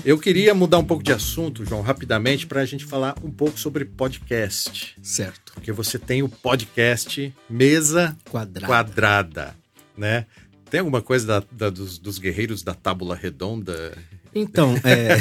[0.08, 3.60] Eu queria mudar um pouco de assunto, João, rapidamente, para a gente falar um pouco
[3.60, 4.96] sobre podcast.
[5.02, 5.52] Certo.
[5.52, 9.56] Porque você tem o podcast Mesa Quadrada, Quadrada
[9.94, 10.24] né?
[10.70, 13.98] Tem alguma coisa da, da, dos, dos, guerreiros da tábula redonda?
[14.34, 15.18] Então, é.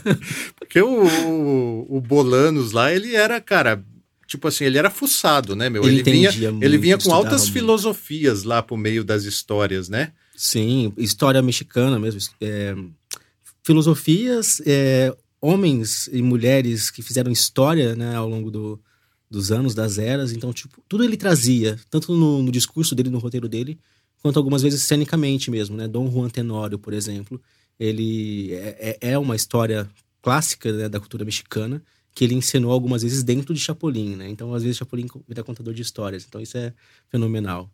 [0.58, 3.84] Porque o, o, o, Bolanos lá, ele era, cara,
[4.26, 5.84] tipo assim, ele era fuçado, né, meu?
[5.84, 7.52] Ele, ele vinha, muito, ele vinha com altas muito.
[7.52, 10.12] filosofias lá pro meio das histórias, né?
[10.34, 12.18] Sim, história mexicana mesmo.
[12.40, 12.74] É,
[13.62, 18.80] filosofias, é, homens e mulheres que fizeram história né, ao longo do,
[19.30, 20.32] dos anos, das eras.
[20.32, 23.78] Então, tipo, tudo ele trazia, tanto no, no, discurso dele, no roteiro dele,
[24.20, 25.88] quanto algumas vezes cenicamente mesmo, né?
[25.88, 27.40] Dom Juan Tenório, por exemplo,
[27.78, 29.88] ele é, é, é uma história
[30.20, 31.82] clássica né, da cultura mexicana
[32.14, 34.28] que ele ensinou algumas vezes dentro de Chapolin, né?
[34.28, 36.24] Então, às vezes, Chapolin vira contador de histórias.
[36.28, 36.72] Então, isso é
[37.10, 37.70] fenomenal.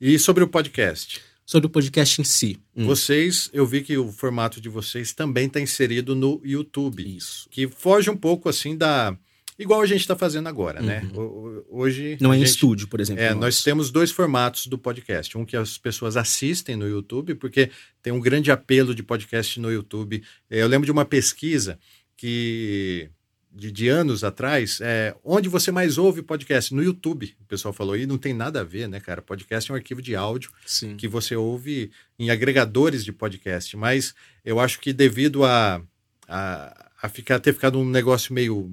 [0.00, 1.22] E sobre o podcast?
[1.50, 2.60] Sobre o podcast em si.
[2.76, 2.86] Hum.
[2.86, 7.02] Vocês, eu vi que o formato de vocês também está inserido no YouTube.
[7.16, 7.48] Isso.
[7.50, 9.18] Que foge um pouco assim da.
[9.58, 11.02] Igual a gente está fazendo agora, né?
[11.12, 11.56] uhum.
[11.56, 11.62] né?
[11.68, 12.16] Hoje.
[12.20, 12.50] Não é em gente...
[12.50, 13.24] estúdio, por exemplo.
[13.24, 15.36] É, nós temos dois formatos do podcast.
[15.36, 17.68] Um que as pessoas assistem no YouTube, porque
[18.00, 20.22] tem um grande apelo de podcast no YouTube.
[20.48, 21.80] Eu lembro de uma pesquisa
[22.16, 23.10] que
[23.52, 26.74] de, de, anos atrás, é, onde você mais ouve podcast?
[26.74, 27.96] No YouTube, o pessoal falou.
[27.96, 29.20] E não tem nada a ver, né, cara?
[29.20, 30.96] Podcast é um arquivo de áudio Sim.
[30.96, 33.76] que você ouve em agregadores de podcast.
[33.76, 35.82] Mas eu acho que devido a,
[36.28, 38.72] a, a ficar, ter ficado um negócio meio,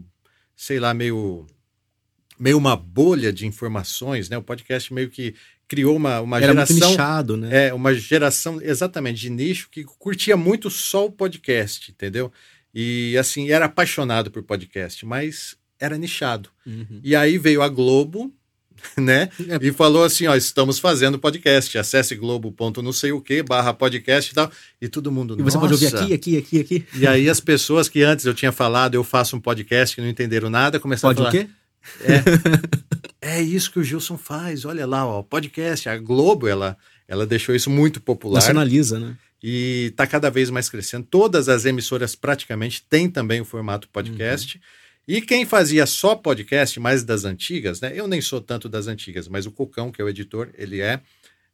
[0.55, 1.47] sei lá, meio
[2.39, 4.37] meio uma bolha de informações, né?
[4.37, 5.33] O podcast meio que
[5.67, 6.75] criou uma, uma Era geração.
[6.75, 7.67] Muito nichado, né?
[7.67, 12.31] É, uma geração exatamente de nicho que curtia muito só o podcast, entendeu?
[12.79, 16.49] E assim, era apaixonado por podcast, mas era nichado.
[16.63, 16.99] Uhum.
[17.03, 18.31] E aí veio a Globo,
[18.95, 19.29] né?
[19.49, 19.57] É.
[19.59, 21.75] E falou assim: ó, estamos fazendo podcast.
[21.75, 22.55] Acesse globo.
[22.83, 24.51] não sei o que, barra podcast e tal.
[24.79, 25.35] E todo mundo.
[25.39, 26.85] E você pode ouvir aqui, aqui, aqui, aqui.
[26.93, 30.07] E aí as pessoas que antes eu tinha falado, eu faço um podcast que não
[30.07, 31.43] entenderam nada, começaram pode a falar.
[31.43, 31.53] o quê?
[33.21, 34.65] É, é isso que o Gilson faz.
[34.65, 35.89] Olha lá, ó, podcast.
[35.89, 38.35] A Globo, ela, ela deixou isso muito popular.
[38.35, 39.15] Nacionaliza, né?
[39.41, 41.05] E está cada vez mais crescendo.
[41.09, 44.57] Todas as emissoras praticamente têm também o formato podcast.
[44.57, 44.63] Uhum.
[45.07, 47.93] E quem fazia só podcast, mais das antigas, né?
[47.95, 50.99] Eu nem sou tanto das antigas, mas o Cocão, que é o editor, ele é.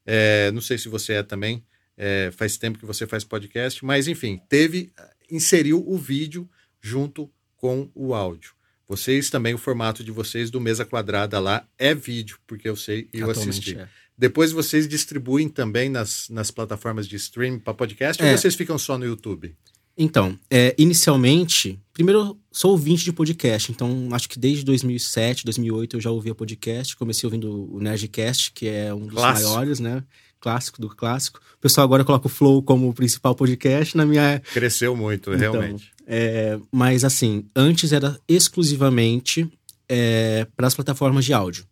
[0.06, 1.64] é não sei se você é também,
[1.96, 4.92] é, faz tempo que você faz podcast, mas enfim, teve,
[5.30, 6.50] inseriu o vídeo
[6.82, 8.54] junto com o áudio.
[8.88, 13.08] Vocês também, o formato de vocês do Mesa Quadrada lá é vídeo, porque eu sei
[13.14, 13.78] e eu assisti.
[13.78, 13.88] É.
[14.18, 18.32] Depois vocês distribuem também nas, nas plataformas de streaming para podcast É.
[18.32, 19.56] ou vocês ficam só no YouTube?
[19.98, 25.98] Então, é, inicialmente, primeiro eu sou ouvinte de podcast, então acho que desde 2007, 2008
[25.98, 29.50] eu já ouvia podcast, comecei ouvindo o Nerdcast, que é um dos Clássico.
[29.50, 30.04] maiores, né?
[30.40, 31.40] Clássico do clássico.
[31.58, 35.52] O pessoal agora coloca o Flow como o principal podcast, na minha Cresceu muito, Então,
[35.54, 35.92] realmente.
[36.08, 39.48] É, mas assim, antes era exclusivamente
[39.88, 41.66] é, para as plataformas de áudio.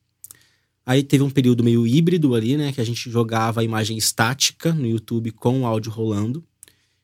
[0.86, 2.72] Aí teve um período meio híbrido ali, né?
[2.72, 6.44] Que a gente jogava a imagem estática no YouTube com o áudio rolando.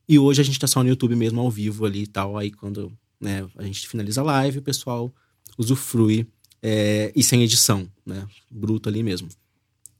[0.09, 2.37] E hoje a gente tá só no YouTube mesmo, ao vivo ali e tal.
[2.37, 5.13] Aí quando né, a gente finaliza a live, o pessoal
[5.57, 6.27] usufrui
[6.61, 8.27] é, e sem edição, né?
[8.49, 9.27] Bruto ali mesmo.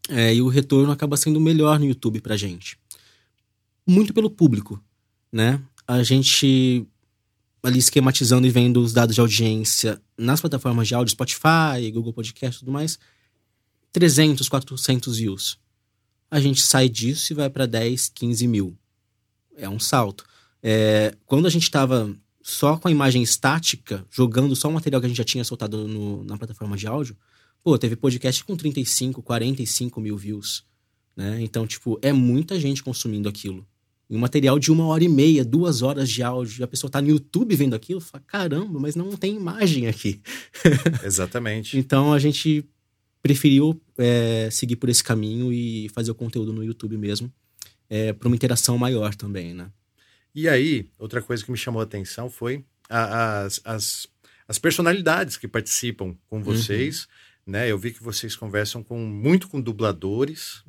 [0.10, 2.78] É, e o retorno acaba sendo melhor no YouTube pra gente.
[3.86, 4.82] Muito pelo público,
[5.32, 5.62] né?
[5.88, 6.86] A gente
[7.62, 12.58] ali esquematizando e vendo os dados de audiência nas plataformas de áudio, Spotify, Google Podcast
[12.58, 12.98] e tudo mais,
[13.98, 15.58] 300, 400 views.
[16.30, 18.78] A gente sai disso e vai para 10, 15 mil.
[19.56, 20.24] É um salto.
[20.62, 25.06] É, quando a gente estava só com a imagem estática, jogando só o material que
[25.06, 27.18] a gente já tinha soltado no- na plataforma de áudio,
[27.64, 30.64] pô, teve podcast com 35, 45 mil views.
[31.16, 31.42] Né?
[31.42, 33.66] Então, tipo, é muita gente consumindo aquilo.
[34.08, 36.92] E um material de uma hora e meia, duas horas de áudio, e a pessoa
[36.92, 40.22] tá no YouTube vendo aquilo, fala, caramba, mas não tem imagem aqui.
[41.04, 41.80] Exatamente.
[41.80, 42.64] Então a gente
[43.28, 47.32] preferiu é, seguir por esse caminho e fazer o conteúdo no YouTube mesmo,
[47.90, 49.70] é, para uma interação maior também, né?
[50.34, 54.08] E aí, outra coisa que me chamou a atenção foi a- as, as,
[54.48, 57.08] as personalidades que participam com vocês.
[57.46, 57.72] Né?
[57.72, 60.64] Eu vi que vocês conversam com, muito com dubladores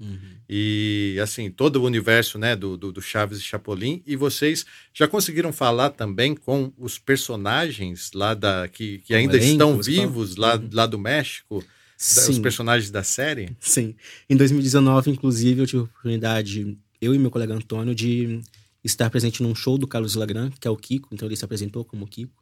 [0.48, 4.00] e, assim, todo o universo né, do, do, do Chaves e Chapolin.
[4.06, 9.52] E vocês já conseguiram falar também com os personagens lá da que, que ainda elenco,
[9.52, 10.70] estão vivos lá, Uhum.
[10.72, 11.64] lá do México?
[11.98, 13.56] Da- os Sim, personagens da série?
[13.60, 13.94] sim.
[14.30, 18.40] Em 2019, inclusive, eu tive a oportunidade, eu e meu colega Antônio, de
[18.84, 21.84] estar presente num show do Carlos Lagran, que é o Kiko, então ele se apresentou
[21.84, 22.32] como Kiko.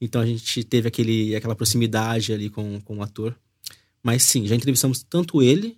[0.00, 3.34] Então a gente teve aquele, aquela proximidade ali com, com o ator.
[4.02, 5.76] Mas sim, já entrevistamos tanto ele,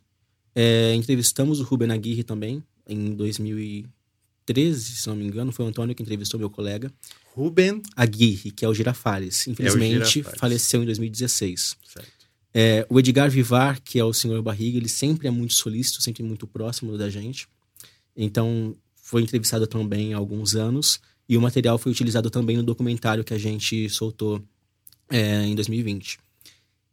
[0.54, 3.14] é, entrevistamos o Ruben Aguirre também, em
[4.46, 6.92] 2013, se não me engano, foi o Antônio que entrevistou meu colega.
[7.34, 7.80] Ruben.
[7.96, 9.46] Aguirre, que é o Girafales.
[9.46, 10.38] Infelizmente, Girafales.
[10.40, 11.76] faleceu em 2016.
[11.86, 12.19] Certo.
[12.52, 16.22] É, o Edgar Vivar, que é o senhor Barriga, ele sempre é muito solícito, sempre
[16.22, 17.48] muito próximo da gente.
[18.16, 21.00] Então, foi entrevistado também há alguns anos.
[21.28, 24.42] E o material foi utilizado também no documentário que a gente soltou
[25.08, 26.18] é, em 2020.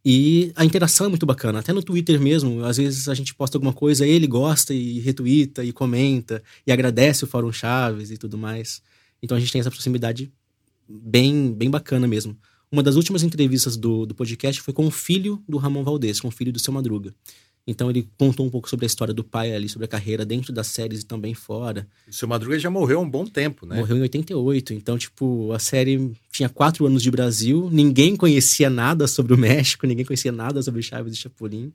[0.05, 1.59] E a interação é muito bacana.
[1.59, 5.63] Até no Twitter mesmo, às vezes a gente posta alguma coisa, ele gosta e retuita
[5.63, 8.81] e comenta e agradece o Fórum Chaves e tudo mais.
[9.21, 10.31] Então a gente tem essa proximidade
[10.87, 12.37] bem, bem bacana mesmo.
[12.71, 16.27] Uma das últimas entrevistas do, do podcast foi com o filho do Ramon Valdez, com
[16.27, 17.13] o filho do Seu Madruga.
[17.67, 20.53] Então ele contou um pouco sobre a história do pai ali, sobre a carreira dentro
[20.53, 21.85] das séries e também fora.
[22.07, 23.75] O seu Madruga já morreu há um bom tempo, né?
[23.75, 29.05] Morreu em 88, então, tipo, a série tinha quatro anos de Brasil, ninguém conhecia nada
[29.05, 31.73] sobre o México, ninguém conhecia nada sobre Chaves e Chapolin.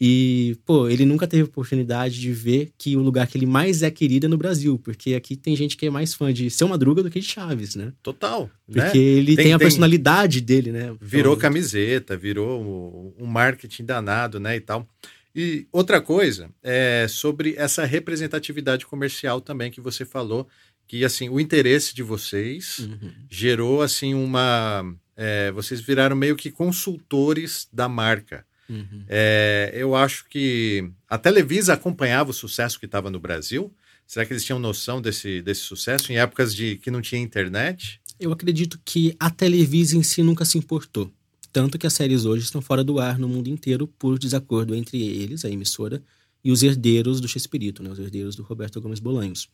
[0.00, 3.90] E, pô, ele nunca teve oportunidade de ver que o lugar que ele mais é
[3.90, 7.02] querido é no Brasil, porque aqui tem gente que é mais fã de Seu Madruga
[7.02, 7.92] do que de Chaves, né?
[8.02, 8.48] Total.
[8.66, 8.96] Porque né?
[8.96, 10.94] ele tem, Tem- a tem- personalidade dele, né?
[11.00, 14.86] Virou Então, camiseta, virou um marketing danado, né, e tal.
[15.34, 20.46] E outra coisa é sobre essa representatividade comercial também que você falou,
[20.86, 23.10] que assim o interesse de vocês Uhum.
[23.28, 24.84] gerou assim uma,
[25.16, 28.46] é, vocês viraram meio que consultores da marca.
[28.68, 29.04] Uhum.
[29.08, 33.72] É, eu acho que a Televisa acompanhava o sucesso que estava no Brasil.
[34.06, 38.00] Será que eles tinham noção desse, desse sucesso em épocas de que não tinha internet?
[38.18, 41.10] Eu acredito que a Televisa em si nunca se importou.
[41.52, 45.00] Tanto que as séries hoje estão fora do ar no mundo inteiro por desacordo entre
[45.00, 46.02] eles, a emissora,
[46.44, 47.90] e os herdeiros do Chespirito, né?
[47.90, 49.48] os herdeiros do Roberto Gomes Bolanhos.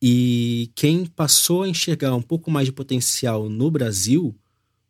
[0.00, 4.34] E quem passou a enxergar um pouco mais de potencial no Brasil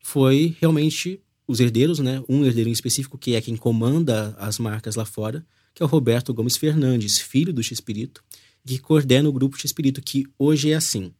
[0.00, 2.22] foi realmente os herdeiros, né?
[2.28, 5.44] Um herdeiro em específico, que é quem comanda as marcas lá fora,
[5.74, 8.22] que é o Roberto Gomes Fernandes, filho do Chespirito,
[8.66, 11.10] que coordena o grupo Chespirito, que hoje é assim.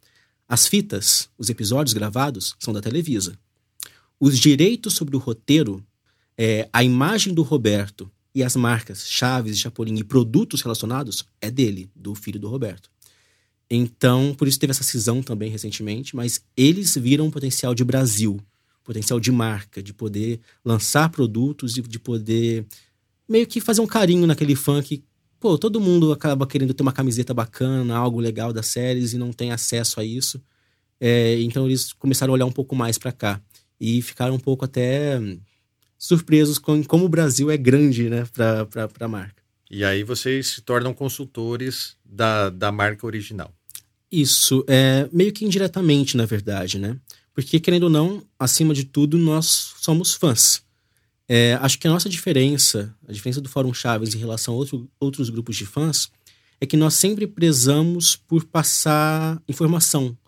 [0.46, 3.38] As fitas, os episódios gravados, são da Televisa.
[4.20, 5.82] Os direitos sobre o roteiro,
[6.36, 11.90] é, a imagem do Roberto e as marcas Chaves Chapolin e produtos relacionados é dele,
[11.96, 12.90] do filho do Roberto.
[13.70, 18.40] Então, por isso teve essa cisão também recentemente, mas eles viram um potencial de Brasil,
[18.88, 22.64] potencial de marca, de poder lançar produtos e de poder
[23.28, 25.04] meio que fazer um carinho naquele fã que,
[25.38, 29.30] pô, todo mundo acaba querendo ter uma camiseta bacana, algo legal das séries e não
[29.30, 30.40] tem acesso a isso.
[30.98, 33.38] É, então eles começaram a olhar um pouco mais para cá.
[33.78, 35.20] e ficaram um pouco até
[35.98, 39.42] surpresos com como o Brasil é grande, né, para a marca.
[39.70, 43.52] E aí vocês se tornam consultores da, da marca original.
[44.10, 46.96] Isso, é meio que indiretamente, na verdade, né?
[47.38, 50.60] Porque, querendo ou não, acima de tudo, nós somos fãs.
[51.28, 54.90] É, acho que a nossa diferença, a diferença do Fórum Chaves em relação a outro,
[54.98, 56.10] outros grupos de fãs,
[56.60, 60.18] é que nós sempre prezamos por passar informação.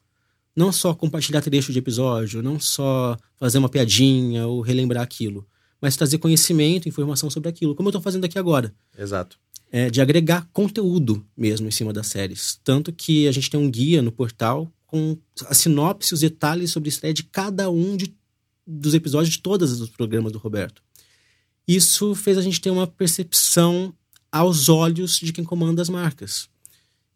[0.54, 5.44] Não só compartilhar trecho de episódio, não só fazer uma piadinha ou relembrar aquilo,
[5.82, 8.72] mas trazer conhecimento, informação sobre aquilo, como eu estou fazendo aqui agora.
[8.96, 9.36] Exato.
[9.72, 12.60] É, de agregar conteúdo mesmo em cima das séries.
[12.62, 15.16] Tanto que a gente tem um guia no portal com
[15.46, 18.14] a sinopse, os detalhes sobre a estreia de cada um de,
[18.66, 20.82] dos episódios de todos os programas do Roberto.
[21.66, 23.94] Isso fez a gente ter uma percepção
[24.32, 26.48] aos olhos de quem comanda as marcas.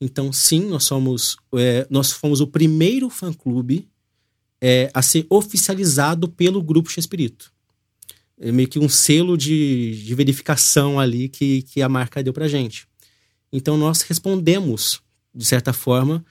[0.00, 3.88] Então, sim, nós somos, é, nós fomos o primeiro fã-clube
[4.60, 7.52] é, a ser oficializado pelo Grupo Chespirito.
[8.38, 12.48] É meio que um selo de, de verificação ali que, que a marca deu pra
[12.48, 12.86] gente.
[13.52, 15.00] Então, nós respondemos,
[15.34, 16.24] de certa forma,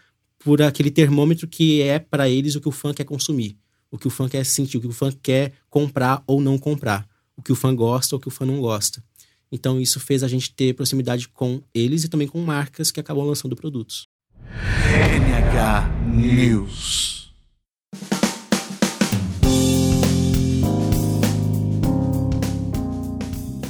[0.44, 3.58] por aquele termômetro que é para eles o que o fã quer consumir,
[3.90, 7.08] o que o fã quer sentir, o que o fã quer comprar ou não comprar,
[7.38, 9.04] o que o fã gosta ou o que o fã não gosta.
[9.52, 13.26] Então isso fez a gente ter proximidade com eles e também com marcas que acabam
[13.26, 14.08] lançando produtos.
[14.50, 17.32] NH News.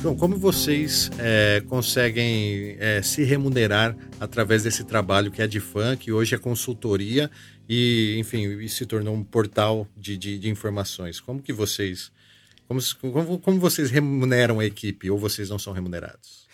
[0.04, 5.96] João, como vocês é, conseguem é, se remunerar através desse trabalho que é de fã,
[5.96, 7.32] que hoje é consultoria
[7.70, 11.22] e, enfim, se tornou um portal de, de, de informações?
[11.22, 12.12] Como que vocês
[12.68, 16.48] como, como, como, vocês remuneram a equipe ou vocês não são remunerados?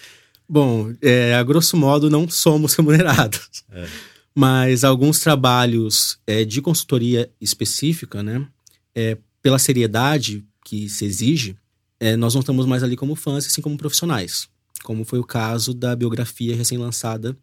[0.47, 3.63] Bom, é, a grosso modo não somos remunerados.
[3.71, 3.87] É.
[4.35, 8.45] Mas alguns trabalhos é, de consultoria específica, né?
[8.93, 11.57] É, pela seriedade que se exige,
[11.99, 14.47] é, nós não estamos mais ali como fãs, assim como profissionais.
[14.83, 17.37] Como foi o caso da biografia recém-lançada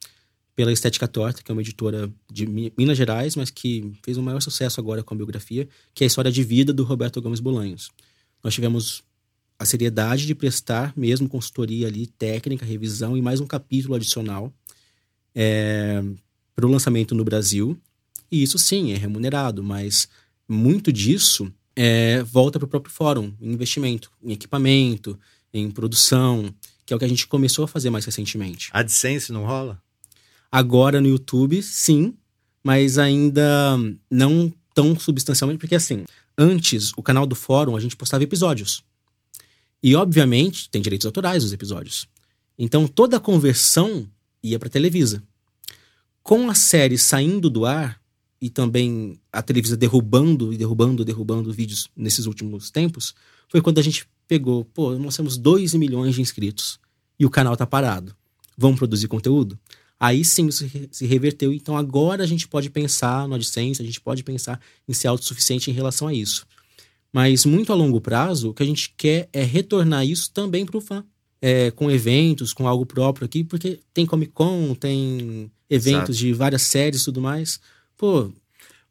[0.55, 4.41] pela Estética Torta, que é uma editora de Minas Gerais, mas que fez o maior
[4.41, 7.91] sucesso agora com a biografia, que é a história de vida do Roberto Gomes Bolanhos.
[8.43, 9.05] Nós tivemos
[9.59, 14.53] a seriedade de prestar mesmo consultoria ali, técnica, revisão e mais um capítulo adicional
[15.35, 16.03] é,
[16.55, 17.79] para o lançamento no Brasil.
[18.33, 20.09] E isso sim é remunerado, mas
[20.49, 25.19] muito disso é, volta para o próprio fórum, em investimento, em equipamento,
[25.53, 26.53] em produção,
[26.85, 28.71] que é o que a gente começou a fazer mais recentemente.
[28.73, 29.81] AdSense não rola?
[30.51, 32.15] Agora no YouTube, sim,
[32.65, 33.79] mas ainda
[34.11, 36.05] não tão substancialmente, porque assim,
[36.39, 38.85] Antes, o canal do fórum, a gente postava episódios.
[39.83, 42.07] E, obviamente, tem direitos autorais os episódios.
[42.59, 44.07] Então, toda a conversão
[44.43, 45.23] ia para Televisa.
[46.23, 48.01] Com a série saindo do ar,
[48.41, 53.15] e também a Televisa derrubando e derrubando, derrubando vídeos nesses últimos tempos,
[53.49, 56.79] foi quando a gente pegou, pô, nós temos 2 milhões de inscritos
[57.19, 58.15] e o canal tá parado.
[58.57, 59.59] Vamos produzir conteúdo?
[59.99, 61.53] Aí sim isso se reverteu.
[61.53, 65.71] Então agora a gente pode pensar no AdSense, a gente pode pensar em ser autossuficiente
[65.71, 66.47] em relação a isso.
[67.13, 70.77] Mas muito a longo prazo, o que a gente quer é retornar isso também para
[70.77, 71.05] o fã.
[71.41, 76.13] É, com eventos, com algo próprio aqui, porque tem Comic Con, tem eventos Exato.
[76.15, 77.61] de várias séries e tudo mais.
[77.97, 78.31] Pô,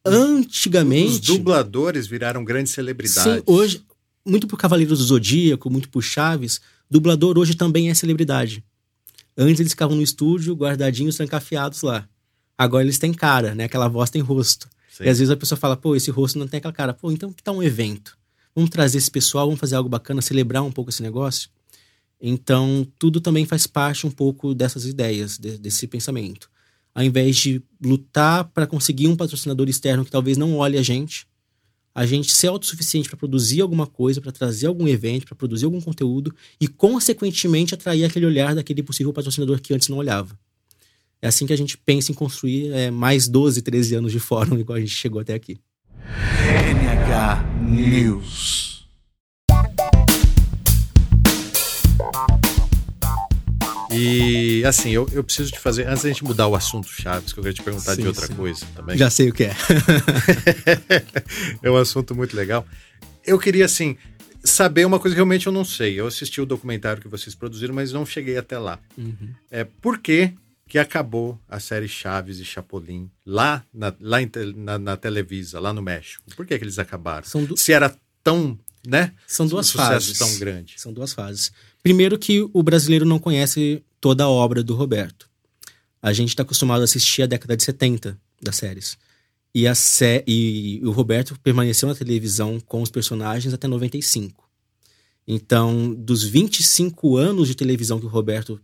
[0.06, 1.14] antigamente.
[1.14, 3.24] Os dubladores viraram grandes celebridades.
[3.24, 3.84] Sim, hoje,
[4.26, 8.64] muito por Cavaleiros do Zodíaco, muito por Chaves, dublador hoje também é celebridade.
[9.38, 12.08] Antes eles ficavam no estúdio, guardadinhos, trancafiados lá.
[12.58, 13.66] Agora eles têm cara, né?
[13.66, 14.70] Aquela voz tem rosto.
[14.90, 15.04] Sim.
[15.04, 16.94] E às vezes a pessoa fala, pô, esse rosto não tem aquela cara.
[16.94, 18.18] Pô, então que tal um evento?
[18.56, 21.50] Vamos trazer esse pessoal, vamos fazer algo bacana, celebrar um pouco esse negócio?
[22.22, 26.50] Então, tudo também faz parte um pouco dessas ideias, de, desse pensamento.
[26.96, 31.28] Ao invés de lutar para conseguir um patrocinador externo que talvez não olhe a gente,
[31.94, 35.82] a gente ser autossuficiente para produzir alguma coisa, para trazer algum evento, para produzir algum
[35.82, 40.38] conteúdo e, consequentemente, atrair aquele olhar daquele possível patrocinador que antes não olhava.
[41.22, 44.58] É assim que a gente pensa em construir é, mais 12, 13 anos de fórum,
[44.58, 45.58] igual a gente chegou até aqui.
[45.98, 48.85] NH News.
[53.98, 57.40] E assim, eu, eu preciso te fazer, antes da gente mudar o assunto Chaves, que
[57.40, 58.36] eu queria te perguntar sim, de outra sim.
[58.36, 58.98] coisa também.
[58.98, 59.56] Já sei o que é.
[61.64, 62.66] é um assunto muito legal.
[63.26, 63.98] Eu queria, assim,
[64.44, 66.00] saber uma coisa que realmente eu não sei.
[66.00, 68.80] Eu assisti o documentário que vocês produziram, mas não cheguei até lá.
[68.98, 69.34] Uhum.
[69.50, 70.34] É por que,
[70.68, 75.74] que acabou a série Chaves e Chapolin lá na, lá em, na, na Televisa, lá
[75.74, 76.24] no México?
[76.36, 77.26] Por que, que eles acabaram?
[77.46, 77.58] Do...
[77.58, 79.14] Se era tão, né?
[79.28, 80.18] São duas um fases.
[80.18, 80.76] tão grande.
[80.78, 81.52] São duas fases.
[81.86, 85.30] Primeiro que o brasileiro não conhece toda a obra do Roberto.
[86.02, 88.98] A gente está acostumado a assistir a década de 70 das séries.
[89.54, 90.24] E, a sé...
[90.26, 94.50] e o Roberto permaneceu na televisão com os personagens até 95.
[95.28, 98.60] Então, dos 25 anos de televisão que o Roberto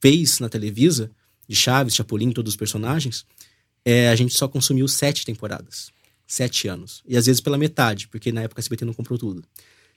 [0.00, 1.10] fez na Televisa,
[1.46, 3.26] de Chaves, Chapolin, todos os personagens,
[3.84, 5.90] é, a gente só consumiu sete temporadas.
[6.26, 7.02] Sete anos.
[7.06, 9.44] E às vezes pela metade, porque na época a SBT não comprou tudo.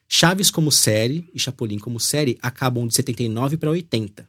[0.08, 4.28] Chaves como série e Chapolin como série acabam de 79 para 80.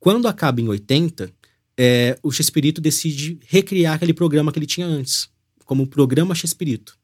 [0.00, 1.30] Quando acaba em 80,
[1.76, 5.28] é, o Chespirito decide recriar aquele programa que ele tinha antes,
[5.64, 6.98] como o programa Chespirito.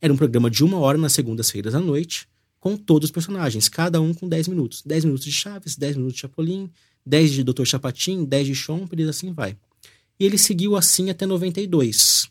[0.00, 2.28] Era um programa de uma hora nas segundas-feiras à noite,
[2.58, 4.82] com todos os personagens, cada um com 10 minutos.
[4.84, 6.70] 10 minutos de Chaves, 10 minutos de Chapolin,
[7.04, 7.64] 10 de Dr.
[7.64, 9.56] Chapatin, 10 de Chomper e assim vai.
[10.18, 12.28] E ele seguiu assim até 92.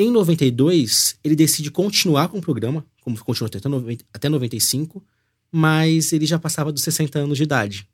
[0.00, 5.04] Em 92, ele decide continuar com o programa, como continuou até, 90, até 95,
[5.52, 7.86] mas ele já passava dos 60 anos de idade.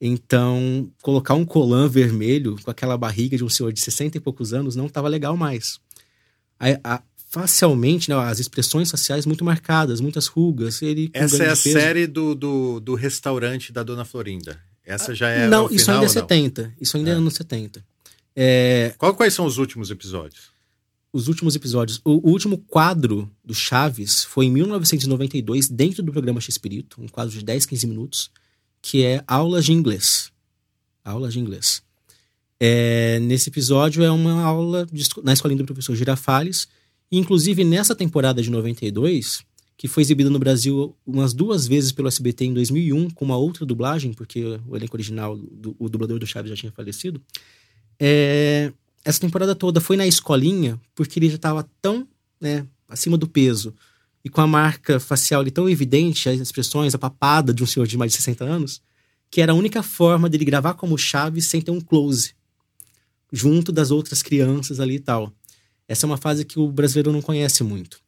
[0.00, 4.52] Então, colocar um colã vermelho com aquela barriga de um senhor de 60 e poucos
[4.52, 5.78] anos não estava legal mais.
[6.58, 10.82] A, a, facialmente, né, as expressões faciais muito marcadas, muitas rugas.
[10.82, 14.58] Ele, Essa é a série do, do, do, restaurante da Dona Florinda.
[14.84, 15.46] Essa já é.
[15.46, 16.74] Não, isso ainda é 70.
[16.80, 17.84] Isso ainda é, é anos 70.
[18.34, 18.92] É...
[18.98, 20.51] Qual, quais são os últimos episódios?
[21.12, 22.00] Os últimos episódios.
[22.04, 27.44] O, último quadro do Chaves foi em 1992, dentro do programa X-Espírito, um quadro de
[27.44, 28.30] 10, 15 minutos,
[28.80, 30.32] que é Aulas de Inglês.
[31.04, 31.82] Aulas de Inglês.
[32.58, 36.66] É, nesse episódio é uma aula de, na escolinha do professor Girafales.
[37.10, 39.44] E, inclusive, nessa temporada de 92,
[39.76, 43.66] que foi exibida no Brasil umas duas vezes pelo SBT em 2001, com uma outra
[43.66, 47.20] dublagem, porque o elenco original, do, o dublador do Chaves já tinha falecido.
[48.00, 48.72] É,
[49.04, 52.06] essa temporada toda foi na escolinha porque ele já estava tão
[52.40, 53.74] né, acima do peso
[54.24, 57.86] e com a marca facial ali tão evidente, as expressões, a papada de um senhor
[57.86, 58.82] de mais de 60 anos,
[59.30, 62.34] que era a única forma dele gravar como Chaves sem ter um close,
[63.32, 65.32] junto das outras crianças ali e tal.
[65.88, 68.00] Essa é uma fase que o brasileiro não conhece muito.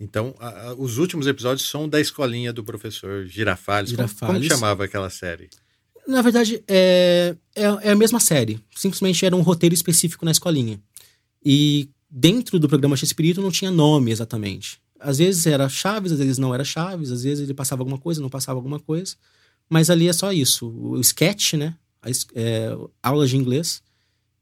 [0.00, 3.90] Então, a, a, os últimos episódios são da escolinha do professor Girafales.
[3.90, 4.18] Girafales.
[4.20, 5.50] Como, como chamava aquela série?
[6.08, 8.58] Na verdade, é, é, é, a mesma série.
[8.74, 10.80] Simplesmente era um roteiro específico na escolinha.
[11.44, 14.80] E dentro do programa X-Espírito não tinha nome exatamente.
[14.98, 18.22] Às vezes era Chaves, às vezes não era Chaves, às vezes ele passava alguma coisa,
[18.22, 19.16] não passava alguma coisa.
[19.68, 20.70] Mas ali é só isso.
[20.70, 21.76] O sketch, né?
[22.34, 23.82] É, aulas de inglês.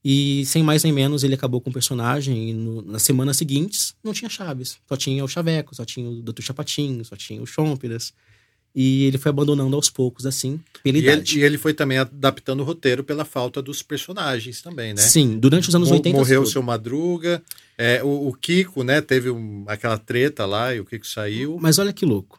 [0.05, 2.51] E sem mais nem menos, ele acabou com o personagem.
[2.51, 4.79] E no, nas semanas seguintes, não tinha Chaves.
[4.89, 6.43] Só tinha o Chaveco, só tinha o Dr.
[6.43, 8.14] Chapatinho, só tinha o Chompiras.
[8.79, 11.37] E ele foi abandonando aos poucos, assim, pela e idade.
[11.37, 15.01] Ele, e ele foi também adaptando o roteiro pela falta dos personagens também, né?
[15.01, 16.18] Sim, durante os anos Mo 80.
[16.18, 17.43] Morreu o seu Madruga,
[17.79, 19.01] é, o, o, Kiko, né?
[19.01, 21.57] Teve um, aquela treta lá e o Kiko saiu.
[21.59, 22.39] Mas olha que louco.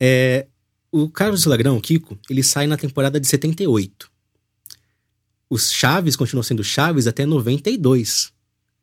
[0.00, 0.48] É,
[0.90, 4.10] o Carlos Lagrão, o Kiko, ele sai na temporada de 78.
[5.48, 8.32] Os Chaves continuam sendo Chaves até 92.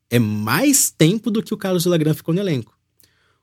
[0.10, 2.74] É mais tempo do que o Carlos Lagrão ficou no elenco.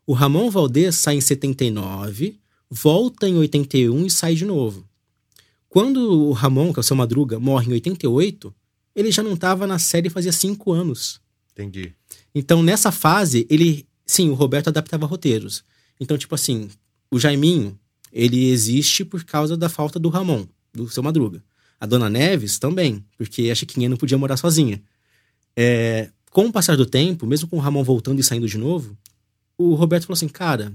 [0.07, 2.40] O Ramon Valdez sai em 79
[2.71, 4.87] volta em 81 e sai de novo.
[5.69, 8.55] Quando o Ramon, que é o seu Madruga, morre em 88,
[8.95, 11.21] ele já não estava na série fazia cinco anos.
[11.53, 11.93] Entendi.
[12.35, 13.87] Então, nessa fase, ele.
[14.07, 15.63] Sim, o Roberto adaptava roteiros.
[16.01, 16.69] Então, tipo assim,
[17.11, 17.79] o Jaiminho,
[18.13, 21.43] ele existe por causa da falta do Ramon, do seu Madruga.
[21.79, 24.83] A Dona Neves também, porque a Chiquinha não podia morar sozinha.
[25.57, 28.97] É, com o passar do tempo, mesmo com o Ramon voltando e saindo de novo,
[29.57, 30.73] o Roberto falou assim: cara,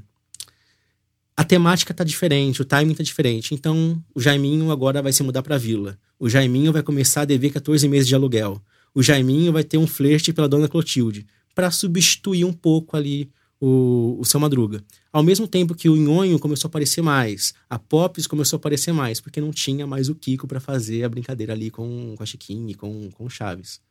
[1.37, 3.53] a temática tá diferente, o timing tá diferente.
[3.53, 5.97] Então, o Jaiminho agora vai se mudar pra vila.
[6.17, 8.61] O Jaiminho vai começar a dever 14 meses de aluguel.
[8.93, 13.29] O Jaiminho vai ter um flerte pela dona Clotilde, para substituir um pouco ali
[13.59, 14.83] o, o seu Madruga.
[15.11, 18.93] Ao mesmo tempo que o Nhonho começou a aparecer mais, a Pops começou a aparecer
[18.93, 22.25] mais, porque não tinha mais o Kiko para fazer a brincadeira ali com, com a
[22.25, 23.81] Chiquinha e com, com o Chaves.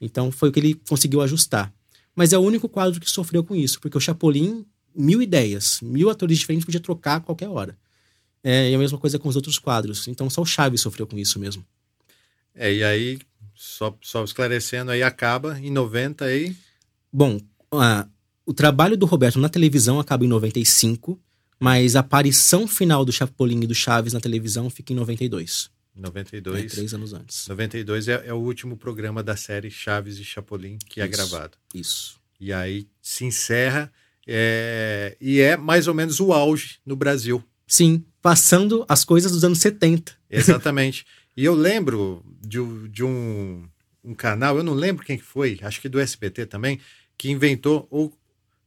[0.00, 1.72] Então foi o que ele conseguiu ajustar.
[2.14, 6.10] Mas é o único quadro que sofreu com isso, porque o Chapolin mil ideias, mil
[6.10, 7.76] atores diferentes podia trocar a qualquer hora.
[8.44, 10.08] É, e a mesma coisa com os outros quadros.
[10.08, 11.64] Então só o Chaves sofreu com isso mesmo.
[12.54, 13.18] É, e aí,
[13.54, 16.56] só, só esclarecendo, aí acaba em 90 aí.
[17.12, 17.36] Bom,
[17.72, 18.08] uh,
[18.44, 21.18] o trabalho do Roberto na televisão acaba em 95,
[21.58, 25.70] mas a aparição final do Chapolin e do Chaves na televisão fica em 92.
[25.94, 26.64] 92.
[26.64, 27.46] É, três anos antes.
[27.48, 31.56] 92 é, é o último programa da série Chaves e Chapolin que é gravado.
[31.74, 32.20] Isso.
[32.40, 33.92] E aí se encerra
[34.26, 37.42] é, e é mais ou menos o auge no Brasil.
[37.66, 40.12] Sim, passando as coisas dos anos 70.
[40.30, 41.06] Exatamente.
[41.36, 42.58] e eu lembro de,
[42.88, 43.66] de um,
[44.04, 46.80] um, canal, eu não lembro quem que foi, acho que do SBT também,
[47.16, 48.10] que inventou o,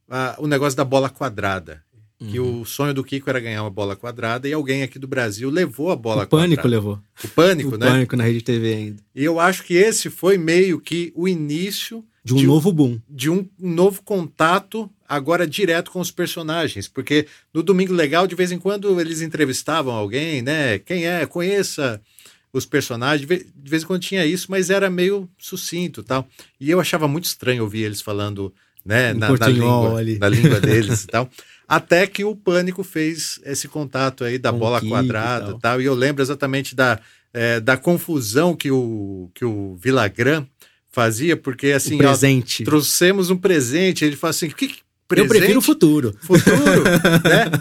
[0.10, 1.84] a, o negócio da bola quadrada.
[2.32, 5.50] Que o sonho do Kiko era ganhar uma bola quadrada e alguém aqui do Brasil
[5.50, 6.68] levou a bola o Pânico quadrada.
[6.68, 7.00] levou.
[7.24, 7.88] O Pânico, o né?
[7.88, 9.04] Pânico na Rede TV ainda.
[9.16, 13.00] E eu acho que esse foi meio que o início De um De novo boom.
[13.10, 18.52] de um novo contato agora direto com os personagens, porque no Domingo Legal de vez
[18.52, 20.80] em quando eles entrevistavam alguém, né?
[20.80, 21.26] Quem é?
[21.28, 22.02] Conheça
[22.52, 23.22] os personagens.
[23.22, 26.28] De ve- de vez em quando tinha isso, mas era meio sucinto, e tal.
[26.60, 28.52] E eu achava muito estranho ouvir eles falando,
[28.84, 30.18] né, na, na língua, ali.
[30.18, 31.30] na língua deles e tal.
[31.68, 35.58] Até que o Pânico fez esse contato aí da Com bola Kiko e quadrada tal.
[35.58, 35.82] e tal.
[35.82, 37.00] E eu lembro exatamente da,
[37.34, 40.46] eh, da confusão que o, que o Villagrán
[40.92, 42.64] fazia, porque assim, o ó, presente.
[42.64, 44.06] trouxemos um presente.
[44.06, 45.26] Ele fala assim: que que presente?
[45.34, 46.16] Eu prefiro o futuro.
[46.22, 46.84] futuro,
[47.26, 47.52] né?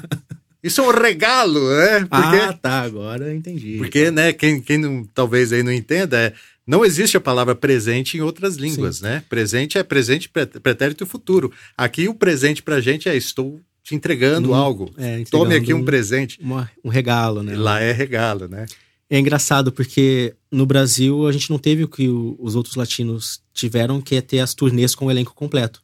[0.62, 2.00] Isso é um regalo, né?
[2.00, 3.76] Porque, Ah, tá, agora eu entendi.
[3.76, 6.32] porque né, quem, quem não, talvez aí não entenda, é,
[6.66, 9.22] não existe a palavra presente em outras línguas, né?
[9.28, 10.26] Presente é presente,
[10.62, 11.52] pretérito e futuro.
[11.76, 14.91] Aqui o presente pra gente é estou te entregando Hum, algo.
[14.97, 16.39] É, Tome entregando aqui um presente.
[16.41, 17.53] uma- um regalo, né?
[17.53, 18.66] E lá é regalo, né?
[19.11, 23.41] É engraçado porque no Brasil a gente não teve o que o- os outros latinos
[23.53, 25.82] tiveram, que é ter as turnês com o elenco completo.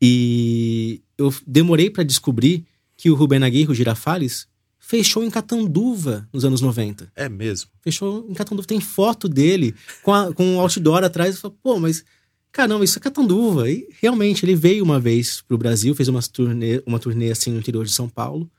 [0.00, 2.64] E eu demorei pra descobrir
[2.96, 4.46] que o Rubén Aguirre, o Girafales,
[4.78, 7.10] fechou em Catanduva nos anos 90.
[7.14, 7.70] É mesmo.
[7.82, 8.66] Fechou em Catanduva.
[8.66, 11.34] Tem foto dele com, a, com um outdoor atrás.
[11.36, 12.04] Eu falo, pô, mas
[12.52, 13.70] caramba, isso é Catanduva.
[13.70, 17.58] E realmente ele veio uma vez pro Brasil, fez umas turnê, uma turnê assim no
[17.58, 18.50] interior de São Paulo.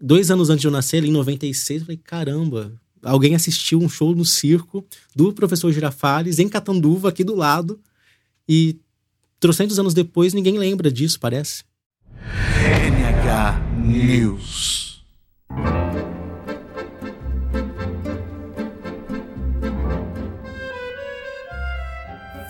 [0.00, 2.72] Dois anos antes de eu nascer, ali em 96, eu falei, caramba,
[3.02, 7.80] alguém assistiu um show no circo do professor Girafales em Catanduva, aqui do lado.
[8.48, 8.76] E
[9.38, 11.64] trocentos anos depois, ninguém lembra disso, parece.
[12.16, 15.04] NH News.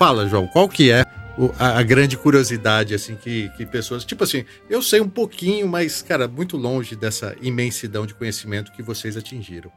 [0.05, 1.03] Fala, João, qual que é
[1.59, 4.05] a, grande curiosidade, assim, que, que pessoas...
[4.05, 8.83] Tipo assim, eu sei um pouquinho, mas, cara, muito longe dessa imensidão de conhecimento que
[8.83, 9.73] vocês atingiram.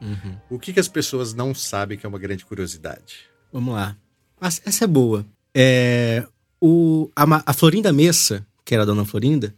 [0.50, 3.20] O que, que as pessoas não sabem que é uma grande curiosidade?
[3.50, 3.96] Vamos lá.
[4.38, 5.24] As- Essa é boa.
[5.56, 6.26] É,
[6.60, 9.54] o, a, a Florinda Messa, que era a dona Florinda,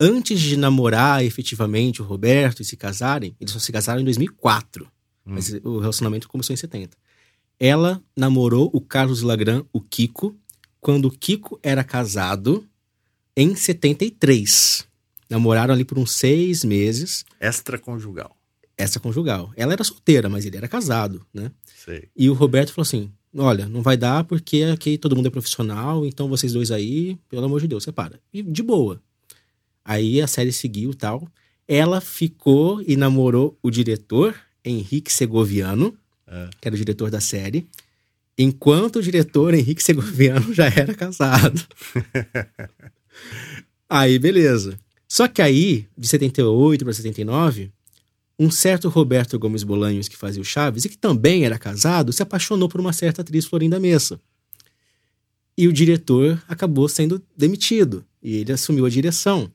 [0.00, 4.90] antes de namorar efetivamente o Roberto e se casarem, eles só se casaram em 2004.
[5.24, 6.96] Mas o relacionamento começou em 70.
[7.60, 10.34] Ela namorou o Carlos Lagran, o Kiko,
[10.80, 12.66] quando o Kiko era casado
[13.36, 14.86] em 73.
[15.28, 18.34] Namoraram ali por uns seis meses, Extraconjugal.
[18.76, 19.52] essa conjugal.
[19.56, 21.52] Ela era solteira, mas ele era casado, né?
[21.84, 22.08] Sei.
[22.16, 26.04] E o Roberto falou assim: olha, não vai dar porque aqui todo mundo é profissional,
[26.06, 28.18] então vocês dois aí, pelo amor de Deus, separa.
[28.32, 29.00] E de boa.
[29.84, 31.28] Aí a série seguiu e tal.
[31.68, 34.34] Ela ficou e namorou o diretor,
[34.64, 35.96] Henrique Segoviano,
[36.60, 37.66] Que era o diretor da série,
[38.38, 41.60] enquanto o diretor Henrique Segoviano já era casado.
[43.88, 44.78] aí, beleza.
[45.08, 47.72] Só que aí, de 78 para 79,
[48.38, 52.22] um certo Roberto Gomes Bolanhos, que fazia o Chaves, e que também era casado, se
[52.22, 54.20] apaixonou por uma certa atriz Florinda Messa.
[55.58, 58.04] E o diretor acabou sendo demitido.
[58.22, 59.50] E ele assumiu a direção.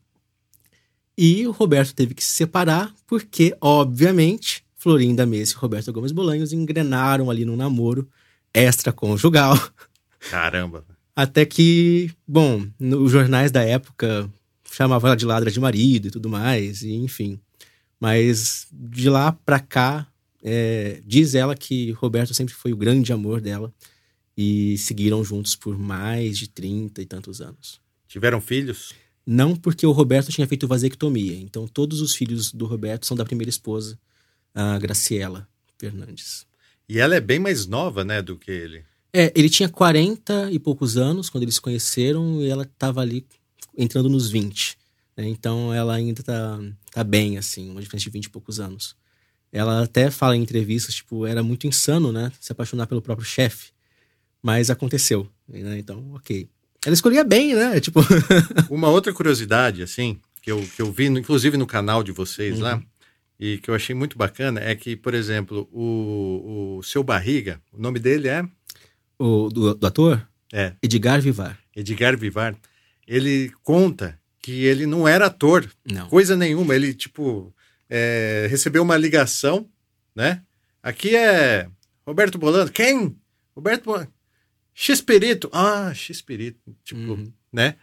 [1.17, 6.53] E o Roberto teve que se separar, porque, obviamente, Florinda Messa e Roberto Gomes Bolanhos
[6.53, 8.07] engrenaram ali no namoro
[8.53, 9.57] extraconjugal.
[10.29, 10.85] Caramba.
[11.15, 14.29] Até que, bom, nos jornais da época
[14.71, 17.39] chamavam ela de ladra de marido e tudo mais, e enfim.
[17.99, 20.05] Mas de lá pra cá,
[20.43, 23.73] é, diz ela que Roberto sempre foi o grande amor dela
[24.37, 27.81] e seguiram juntos por mais de 30 e tantos anos.
[28.07, 28.93] Tiveram filhos?
[29.25, 33.25] Não porque o Roberto tinha feito vasectomia, então todos os filhos do Roberto são da
[33.25, 33.97] primeira esposa,
[34.55, 35.47] a Graciela
[35.77, 36.47] Fernandes.
[36.87, 38.83] E ela é bem mais nova, né, do que ele.
[39.13, 43.25] É, ele tinha 40 e poucos anos quando eles se conheceram e ela estava ali
[43.77, 44.77] entrando nos 20.
[45.17, 45.27] né?
[45.27, 46.59] Então ela ainda tá,
[46.91, 48.95] tá bem, assim, uma diferença de 20 e poucos anos.
[49.51, 52.31] Ela até fala em entrevistas, tipo, era muito insano, né?
[52.41, 53.69] Se apaixonar pelo próprio chefe.
[54.43, 55.79] Mas aconteceu, né?
[55.79, 56.47] Então, ok.
[56.85, 57.79] Ela escolhia bem, né?
[57.81, 58.01] Tipo,
[58.69, 62.59] Uma outra curiosidade, assim, que eu, que eu vi, no- inclusive no canal de vocês
[62.59, 62.83] lá,
[63.39, 67.79] e que eu achei muito bacana, é que, por exemplo, o, o seu Barriga, o
[67.81, 68.43] nome dele é,
[69.19, 71.59] o do, do ator, é Edgar Vivar.
[71.75, 72.55] Edgar Vivar,
[73.07, 76.07] ele conta que ele não era ator, Não.
[76.07, 76.75] coisa nenhuma.
[76.75, 77.53] Ele, tipo,
[77.89, 79.67] é, recebeu uma ligação,
[80.15, 80.43] né?
[80.83, 81.67] Aqui é
[82.05, 82.69] Roberto Bolano.
[82.71, 83.17] Quem?
[83.55, 84.07] Roberto Bolano.
[84.73, 85.49] X-Perito.
[85.51, 86.75] Ah, X-Perito.
[86.83, 87.33] Tipo, Uhum.
[87.51, 87.75] né?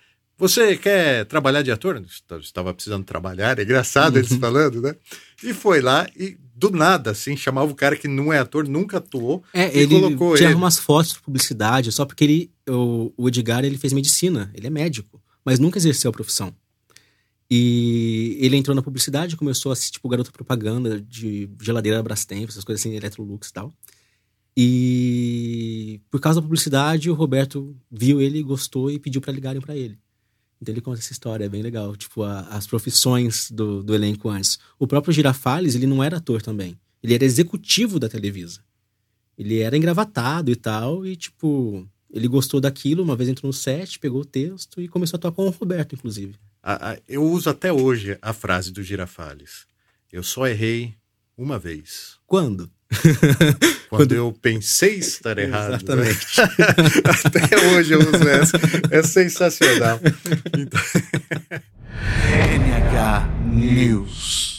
[0.42, 2.02] Você quer trabalhar de ator?
[2.28, 4.96] Eu Estava precisando trabalhar, é engraçado eles falando, né?
[5.40, 8.98] E foi lá e do nada, assim, chamava o cara que não é ator, nunca
[8.98, 9.44] atuou.
[9.54, 10.58] É, ele colocou tirava ele.
[10.58, 14.70] umas fotos de publicidade, só porque ele, o, o Edgar, ele fez medicina, ele é
[14.70, 16.52] médico, mas nunca exerceu a profissão.
[17.48, 22.64] E ele entrou na publicidade, começou a ser tipo garoto propaganda de geladeira Brastemp, essas
[22.64, 23.72] coisas assim, Electrolux e tal.
[24.56, 29.76] E por causa da publicidade, o Roberto viu ele, gostou e pediu para ligarem para
[29.76, 29.96] ele.
[30.62, 31.96] Então ele conta essa história, é bem legal.
[31.96, 34.60] Tipo, a, as profissões do, do elenco antes.
[34.78, 36.78] O próprio Girafales, ele não era ator também.
[37.02, 38.60] Ele era executivo da Televisa.
[39.36, 43.98] Ele era engravatado e tal, e tipo, ele gostou daquilo, uma vez entrou no set,
[43.98, 46.36] pegou o texto e começou a atuar com o Roberto, inclusive.
[47.08, 49.66] eu uso até hoje a frase do Girafales.
[50.12, 50.94] Eu só errei
[51.36, 52.18] uma vez.
[52.24, 52.70] Quando?
[53.88, 55.74] Quando, Quando eu pensei estar errado.
[55.74, 56.26] Exatamente.
[57.24, 58.58] Até hoje eu uso essa.
[58.90, 60.00] É sensacional.
[60.56, 60.80] Então...
[62.58, 64.52] NH News.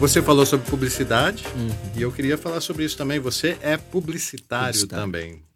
[0.00, 1.68] Você falou sobre publicidade uhum.
[1.94, 3.20] e eu queria falar sobre isso também.
[3.20, 5.04] Você é publicitário, publicitário.
[5.04, 5.49] também.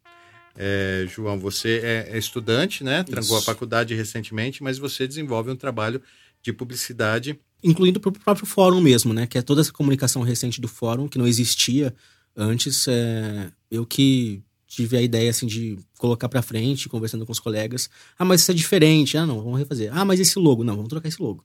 [0.56, 3.02] É, João, você é, é estudante, né?
[3.02, 6.00] Trancou a faculdade recentemente, mas você desenvolve um trabalho
[6.42, 7.38] de publicidade.
[7.62, 9.26] Incluindo para o próprio fórum mesmo, né?
[9.26, 11.94] Que é toda essa comunicação recente do fórum, que não existia
[12.36, 12.86] antes.
[12.86, 13.50] É...
[13.70, 17.88] Eu que tive a ideia assim de colocar para frente, conversando com os colegas.
[18.18, 19.16] Ah, mas isso é diferente.
[19.16, 19.90] Ah, não, vamos refazer.
[19.96, 21.44] Ah, mas esse logo, não, vamos trocar esse logo.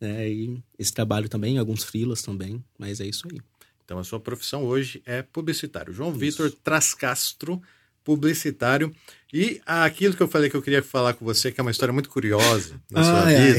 [0.00, 3.40] É, e esse trabalho também, alguns frilas também, mas é isso aí.
[3.84, 5.92] Então a sua profissão hoje é publicitário.
[5.92, 6.18] João isso.
[6.18, 7.62] Vitor Trascastro,
[8.04, 8.92] publicitário.
[9.32, 11.92] E aquilo que eu falei que eu queria falar com você, que é uma história
[11.92, 13.58] muito curiosa na sua vida,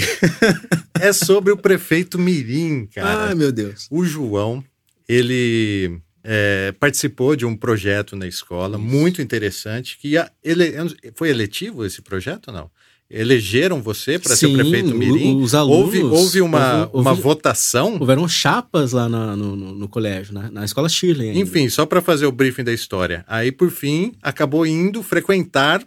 [1.01, 3.27] é sobre o prefeito Mirim, cara.
[3.27, 3.87] Ai, meu Deus.
[3.91, 4.63] O João,
[5.09, 8.85] ele é, participou de um projeto na escola Isso.
[8.85, 10.73] muito interessante, que ele,
[11.13, 12.71] foi eletivo esse projeto ou não?
[13.15, 15.37] Elegeram você para ser o prefeito Mirim?
[15.41, 17.97] Os alunos, houve, houve uma, houve, uma votação?
[17.97, 21.29] Houveram chapas lá na, no, no, no, colégio, na, na escola Shirley.
[21.29, 21.39] Ainda.
[21.39, 23.23] Enfim, só para fazer o briefing da história.
[23.27, 25.81] Aí, por fim, acabou indo frequentar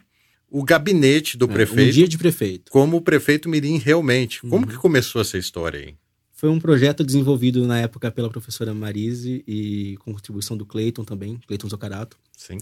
[0.50, 1.88] o gabinete do é, prefeito.
[1.90, 2.72] Um dia de prefeito.
[2.72, 4.40] Como o prefeito Mirim realmente.
[4.40, 4.72] Como uhum.
[4.72, 5.94] que começou essa história aí?
[6.32, 11.38] Foi um projeto desenvolvido na época pela professora Marise e com contribuição do Cleiton também,
[11.46, 12.16] Cleiton Zocarato.
[12.36, 12.58] Sim.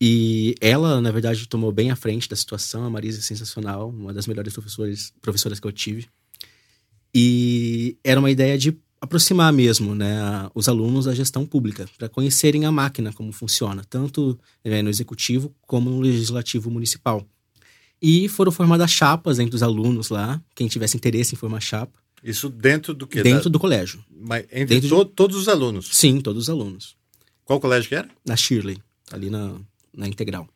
[0.00, 2.84] E ela, na verdade, tomou bem à frente da situação.
[2.84, 6.06] A Marisa é sensacional, uma das melhores professores, professoras que eu tive.
[7.14, 10.16] E era uma ideia de aproximar mesmo né,
[10.54, 15.54] os alunos da gestão pública, para conhecerem a máquina, como funciona, tanto né, no executivo
[15.62, 17.26] como no legislativo municipal.
[18.00, 21.98] E foram formadas chapas entre os alunos lá, quem tivesse interesse em formar chapa.
[22.22, 23.22] Isso dentro do que?
[23.22, 23.50] Dentro da...
[23.50, 24.04] do colégio.
[24.10, 25.10] Mas entre to de...
[25.12, 25.88] todos os alunos?
[25.92, 26.96] Sim, todos os alunos.
[27.44, 28.08] Qual colégio que era?
[28.26, 28.78] Na Shirley,
[29.12, 29.54] ali na,
[29.96, 30.46] na integral.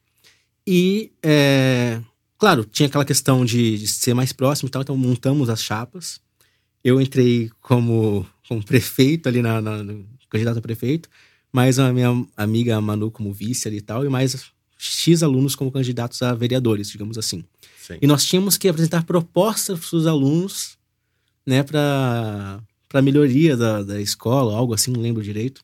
[0.66, 2.00] E, é,
[2.38, 6.20] claro, tinha aquela questão de, de, ser mais próximo e tal, então montamos as chapas.
[6.84, 9.96] Eu entrei como, como prefeito ali, na, na
[10.28, 11.08] candidato a prefeito,
[11.52, 15.72] mais a minha amiga Manu como vice ali e tal, e mais X alunos como
[15.72, 17.44] candidatos a vereadores, digamos assim.
[17.80, 17.98] Sim.
[18.00, 20.78] E nós tínhamos que apresentar propostas para os alunos,
[21.44, 22.62] né, para
[23.02, 25.62] melhoria da, da escola, algo assim, não lembro direito.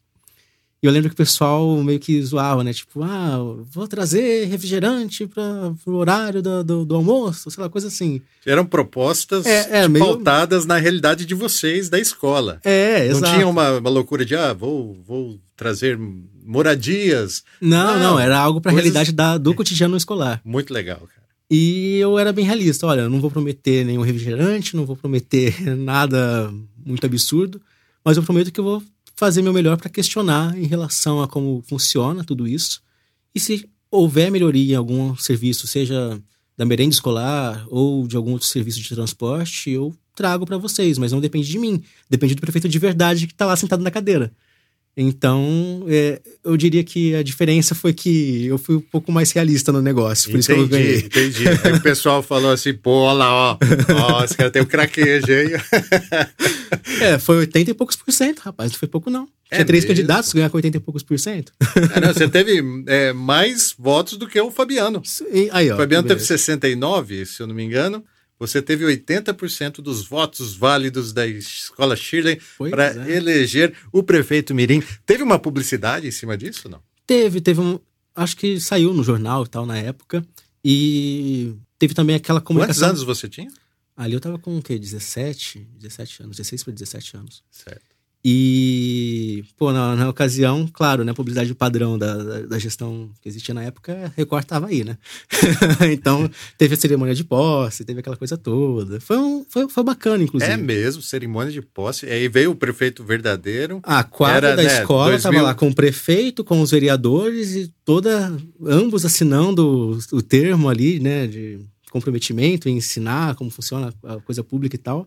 [0.86, 2.72] E eu lembro que o pessoal meio que zoava, né?
[2.72, 3.38] Tipo, ah,
[3.72, 8.22] vou trazer refrigerante para o horário do, do, do, almoço, sei lá, coisa assim.
[8.46, 10.04] Eram propostas é, é, meio...
[10.04, 12.60] pautadas na realidade de vocês, da escola.
[12.62, 13.20] É, exato.
[13.20, 15.98] Não tinha uma, uma loucura de, ah, vou, vou trazer
[16.44, 17.42] moradias.
[17.60, 18.92] Não, não, não era algo para a coisas...
[18.92, 20.40] realidade da, do cotidiano escolar.
[20.44, 21.26] Muito legal, cara.
[21.50, 22.86] E eu era bem realista.
[22.86, 26.48] Olha, eu não vou prometer nenhum refrigerante, não vou prometer nada
[26.84, 27.60] muito absurdo,
[28.04, 28.82] mas eu prometo que eu vou
[29.16, 32.82] fazer meu melhor para questionar em relação a como funciona tudo isso.
[33.34, 36.20] E se houver melhoria em algum serviço, seja
[36.56, 41.12] da merenda escolar ou de algum outro serviço de transporte, eu trago para vocês, mas
[41.12, 44.32] não depende de mim, depende do prefeito de verdade que está lá sentado na cadeira.
[44.98, 49.70] Então, é, eu diria que a diferença foi que eu fui um pouco mais realista
[49.70, 50.98] no negócio, por entendi, isso que eu ganhei.
[51.00, 53.58] Entendi, Aí o pessoal falou assim, pô, olha lá, ó,
[53.90, 55.50] ó esse cara tem um craquejo, hein?
[57.02, 59.28] é, foi 80 e poucos por cento, rapaz, não foi pouco não.
[59.50, 59.94] Tinha é três mesmo?
[59.94, 61.52] candidatos, ganhar com 80 e poucos por cento.
[61.94, 65.02] É, não, você teve é, mais votos do que o Fabiano.
[65.52, 68.02] Aí, ó, o Fabiano teve 69, se eu não me engano.
[68.38, 73.16] Você teve 80% dos votos válidos da escola Shirley para é.
[73.16, 74.82] eleger o prefeito Mirim.
[75.06, 76.82] Teve uma publicidade em cima disso, não?
[77.06, 77.78] Teve, teve um.
[78.14, 80.24] Acho que saiu no jornal e tal na época.
[80.64, 82.88] E teve também aquela comunicação.
[82.88, 83.50] Quantos anos você tinha?
[83.96, 84.78] Ali eu tava com o quê?
[84.78, 85.66] 17?
[85.78, 87.42] 17 anos, 16 para 17 anos.
[87.50, 87.95] Certo.
[88.24, 93.28] E, pô, na, na, ocasião, claro, né, a publicidade padrão da, da, da, gestão que
[93.28, 94.98] existia na época, Record tava aí, né?
[95.92, 99.00] então, teve a cerimônia de posse, teve aquela coisa toda.
[99.00, 100.50] Foi, um, foi, foi bacana, inclusive.
[100.50, 102.06] É mesmo, cerimônia de posse.
[102.06, 103.80] Aí veio o prefeito verdadeiro.
[103.84, 105.22] A quadra Era, da né, escola 2000...
[105.22, 110.68] tava lá com o prefeito, com os vereadores e toda, ambos assinando o, o termo
[110.68, 111.60] ali, né, de
[111.90, 115.06] comprometimento em ensinar como funciona a coisa pública e tal.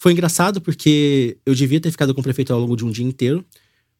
[0.00, 3.04] Foi engraçado porque eu devia ter ficado com o prefeito ao longo de um dia
[3.04, 3.44] inteiro,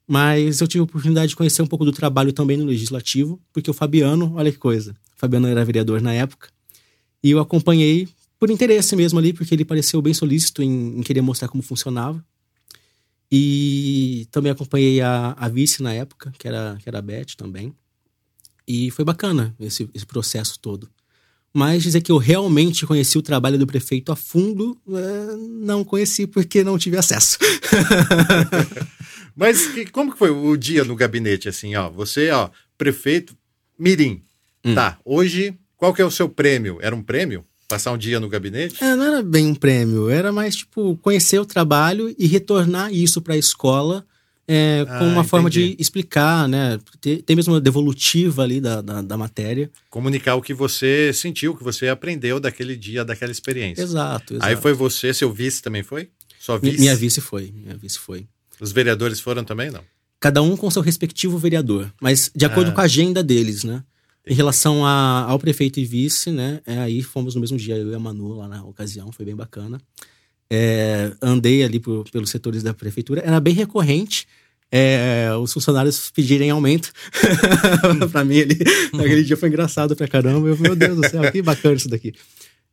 [0.08, 3.70] mas eu tive a oportunidade de conhecer um pouco do trabalho também no legislativo, porque
[3.70, 6.48] o Fabiano, olha que coisa, o Fabiano era vereador na época,
[7.22, 11.20] e eu acompanhei por interesse mesmo ali, porque ele pareceu bem solícito em, em querer
[11.20, 12.24] mostrar como funcionava.
[13.30, 17.74] E também acompanhei a, a vice na época, que era, que era a Beth também.
[18.66, 20.88] E foi bacana esse, esse processo todo.
[21.52, 26.26] Mas dizer que eu realmente conheci o trabalho do prefeito a fundo, é, não conheci
[26.26, 27.38] porque não tive acesso.
[29.34, 31.90] Mas que, como que foi o dia no gabinete, assim, ó?
[31.90, 33.36] Você, ó, prefeito
[33.78, 34.22] Mirim.
[34.64, 34.74] Hum.
[34.74, 36.78] Tá, hoje, qual que é o seu prêmio?
[36.80, 37.44] Era um prêmio?
[37.66, 38.82] Passar um dia no gabinete?
[38.82, 43.22] É, não era bem um prêmio, era mais, tipo, conhecer o trabalho e retornar isso
[43.22, 44.04] para a escola
[44.52, 45.28] é, com ah, uma entendi.
[45.28, 46.76] forma de explicar, né?
[47.00, 49.70] Tem, mesmo uma devolutiva ali da, da, da, matéria.
[49.88, 53.80] Comunicar o que você sentiu, o que você aprendeu daquele dia, daquela experiência.
[53.80, 54.44] Exato, exato.
[54.44, 56.08] Aí foi você, seu vice também foi?
[56.40, 56.80] Sua vice?
[56.80, 58.26] Minha vice foi, minha vice foi.
[58.60, 59.84] Os vereadores foram também, não?
[60.18, 62.74] Cada um com seu respectivo vereador, mas de acordo ah.
[62.74, 63.84] com a agenda deles, né?
[64.26, 66.60] Em relação a, ao prefeito e vice, né?
[66.66, 69.36] É, aí fomos no mesmo dia, eu e a Manu lá na ocasião, foi bem
[69.36, 69.80] bacana.
[70.52, 74.26] É, andei ali por, pelos setores da prefeitura, era bem recorrente
[74.72, 76.92] é, os funcionários pedirem aumento
[78.12, 78.58] para mim ali.
[78.94, 80.48] Aquele dia foi engraçado pra caramba.
[80.48, 82.14] Eu, meu Deus do céu, que bacana isso daqui.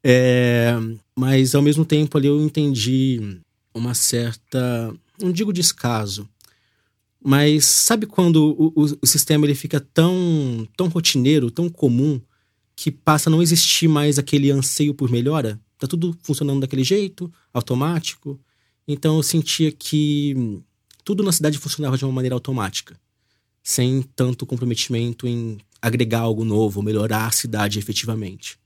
[0.04, 0.76] É,
[1.16, 3.40] mas ao mesmo tempo ali eu entendi
[3.74, 6.30] uma certa, não digo descaso,
[7.24, 12.22] mas sabe quando o, o, o, sistema ele fica tão, tão rotineiro, tão comum,
[12.76, 15.60] que passa a não existir mais aquele anseio por melhora?
[15.80, 18.40] Tá tudo funcionando daquele jeito, automático.
[18.88, 20.62] Então eu sentia que
[21.04, 23.00] tudo na cidade funcionava de uma maneira automática,
[23.64, 28.60] sem tanto comprometimento em agregar algo novo, melhorar a cidade efetivamente.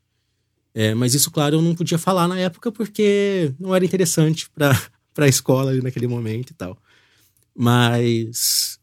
[0.74, 4.76] É, mas isso, claro, eu não podia falar na época porque não era interessante para
[5.18, 6.78] a escola ali naquele momento e tal.
[7.54, 8.80] Mas,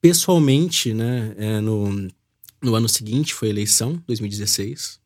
[0.00, 2.08] pessoalmente, né, é, no,
[2.60, 5.00] no ano seguinte foi a eleição, 2016,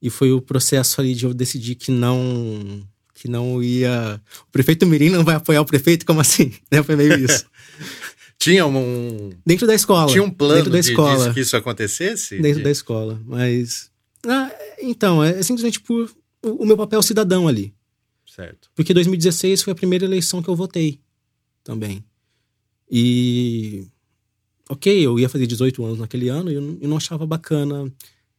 [0.00, 2.86] e foi o processo ali de eu decidir que não
[3.22, 4.20] que não ia.
[4.48, 6.04] O prefeito Mirim não vai apoiar o prefeito?
[6.04, 6.52] Como assim?
[6.72, 6.82] Né?
[6.82, 7.46] Foi meio isso.
[8.36, 9.30] Tinha um.
[9.46, 10.10] Dentro da escola.
[10.10, 11.32] Tinha um plano dentro da de, escola.
[11.32, 12.40] que isso acontecesse?
[12.40, 12.64] Dentro de...
[12.64, 13.20] da escola.
[13.24, 13.92] Mas.
[14.26, 14.50] Ah,
[14.80, 16.10] então, é simplesmente por
[16.42, 17.72] o, o meu papel cidadão ali.
[18.26, 18.68] Certo.
[18.74, 20.98] Porque 2016 foi a primeira eleição que eu votei
[21.62, 22.04] também.
[22.90, 23.86] E.
[24.68, 27.92] Ok, eu ia fazer 18 anos naquele ano e eu não achava bacana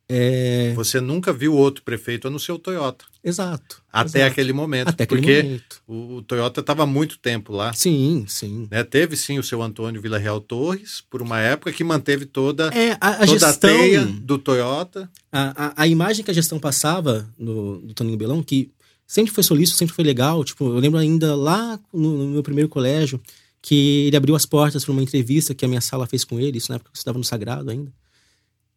[0.10, 0.74] é...
[0.76, 3.06] Você nunca viu outro prefeito a não ser o Toyota.
[3.24, 3.82] Exato.
[3.92, 4.32] Até exato.
[4.32, 4.90] aquele momento.
[4.90, 5.82] Até aquele porque momento.
[5.88, 7.72] o Toyota estava muito tempo lá.
[7.72, 8.68] Sim, sim.
[8.70, 8.84] Né?
[8.84, 13.10] Teve sim o seu Antônio Villarreal Torres, por uma época que manteve toda, é, a,
[13.10, 15.10] a toda gestão, a teia do Toyota.
[15.32, 18.72] A, a, a, imagem que a gestão passava no, do Toninho Belão, que
[19.08, 20.44] sempre foi solícito, sempre foi legal.
[20.44, 23.22] Tipo, eu lembro ainda lá no, no meu primeiro colégio
[23.62, 26.58] que ele abriu as portas para uma entrevista que a minha sala fez com ele,
[26.58, 27.90] isso na época que eu estava no Sagrado ainda.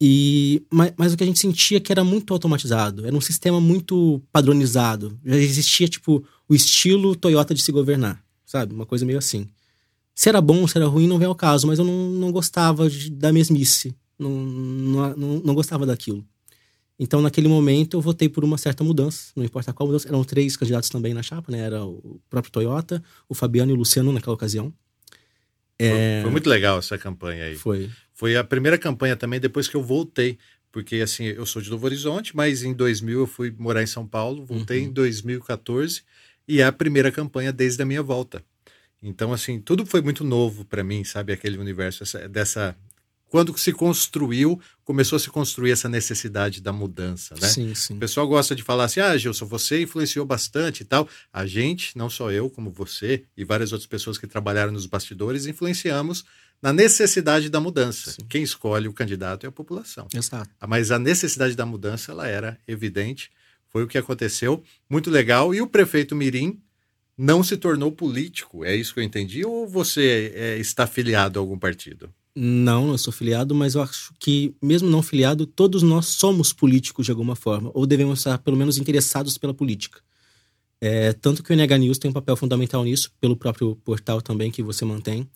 [0.00, 3.60] E, mas, mas, o que a gente sentia que era muito automatizado, era um sistema
[3.60, 5.18] muito padronizado.
[5.24, 8.74] Já existia, tipo, o estilo Toyota de se governar, sabe?
[8.74, 9.48] Uma coisa meio assim.
[10.14, 12.90] Se era bom, se era ruim, não vem ao caso, mas eu não, não gostava
[12.90, 13.94] de, da mesmice.
[14.18, 16.24] Não, não, não, não, gostava daquilo.
[16.98, 20.08] Então, naquele momento, eu votei por uma certa mudança, não importa qual mudança.
[20.08, 21.60] Eram três candidatos também na chapa, né?
[21.60, 24.72] Era o próprio Toyota, o Fabiano e o Luciano naquela ocasião.
[25.78, 26.20] É...
[26.20, 27.56] Foi, foi muito legal essa campanha aí.
[27.56, 27.90] Foi.
[28.16, 30.38] Foi a primeira campanha também depois que eu voltei.
[30.72, 34.06] Porque, assim, eu sou de Novo Horizonte, mas em 2000 eu fui morar em São
[34.06, 34.88] Paulo, voltei uhum.
[34.88, 36.02] em 2014
[36.48, 38.42] e é a primeira campanha desde a minha volta.
[39.02, 41.32] Então, assim, tudo foi muito novo para mim, sabe?
[41.32, 42.76] Aquele universo essa, dessa.
[43.28, 47.48] Quando se construiu, começou a se construir essa necessidade da mudança, né?
[47.48, 47.94] Sim, sim.
[47.94, 51.08] O pessoal gosta de falar assim: ah, Gilson, você influenciou bastante e tal.
[51.32, 55.46] A gente, não só eu, como você e várias outras pessoas que trabalharam nos bastidores,
[55.46, 56.24] influenciamos
[56.60, 58.12] na necessidade da mudança.
[58.12, 58.22] Sim.
[58.28, 60.06] Quem escolhe o candidato é a população.
[60.14, 60.50] Exato.
[60.66, 63.30] Mas a necessidade da mudança ela era evidente,
[63.68, 65.54] foi o que aconteceu, muito legal.
[65.54, 66.60] E o prefeito Mirim
[67.16, 69.44] não se tornou político, é isso que eu entendi?
[69.44, 72.12] Ou você é, está filiado a algum partido?
[72.38, 77.06] Não, eu sou filiado, mas eu acho que, mesmo não filiado, todos nós somos políticos
[77.06, 80.00] de alguma forma, ou devemos estar, pelo menos, interessados pela política.
[80.78, 84.50] É, tanto que o NH News tem um papel fundamental nisso, pelo próprio portal também
[84.50, 85.26] que você mantém,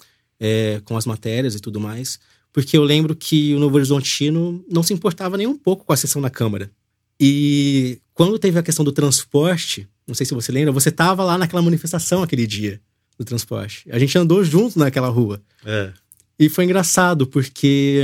[0.41, 2.19] é, com as matérias e tudo mais.
[2.53, 5.97] Porque eu lembro que o Novo Horizontino não se importava nem um pouco com a
[5.97, 6.71] sessão da Câmara.
[7.19, 11.39] E quando teve a questão do transporte, não sei se você lembra, você estava lá
[11.39, 12.81] naquela manifestação aquele dia
[13.19, 13.85] do transporte.
[13.91, 15.43] A gente andou junto naquela rua.
[15.65, 15.93] É.
[16.39, 18.03] E foi engraçado, porque.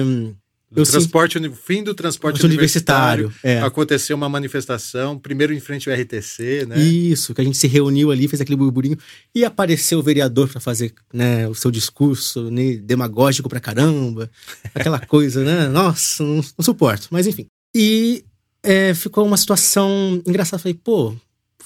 [0.68, 3.62] Do Eu transporte, uni- fim do transporte Universitário, universitário, é.
[3.64, 6.82] aconteceu uma manifestação, primeiro em frente ao RTC, né?
[6.82, 8.98] Isso, que a gente se reuniu ali, fez aquele burburinho
[9.32, 14.28] e apareceu o vereador para fazer né, o seu discurso né, demagógico pra caramba,
[14.74, 15.68] aquela coisa, né?
[15.68, 17.46] Nossa, não, não suporto, mas enfim.
[17.72, 18.24] E
[18.62, 20.60] é, ficou uma situação engraçada.
[20.60, 21.16] Falei, pô, o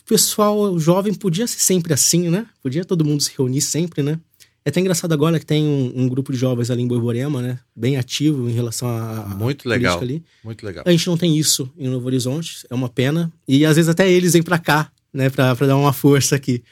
[0.07, 2.47] pessoal jovem podia ser sempre assim, né?
[2.63, 4.21] Podia todo mundo se reunir sempre, né?
[4.65, 7.59] É até engraçado agora que tem um, um grupo de jovens ali em Borborema, né?
[7.75, 9.99] Bem ativo em relação à à Muito política legal.
[10.01, 10.23] ali.
[10.45, 10.85] Muito legal.
[10.87, 13.33] A gente não tem isso em Novo Horizonte, é uma pena.
[13.49, 16.63] E às vezes até eles vêm pra cá, né, pra, pra dar uma força aqui.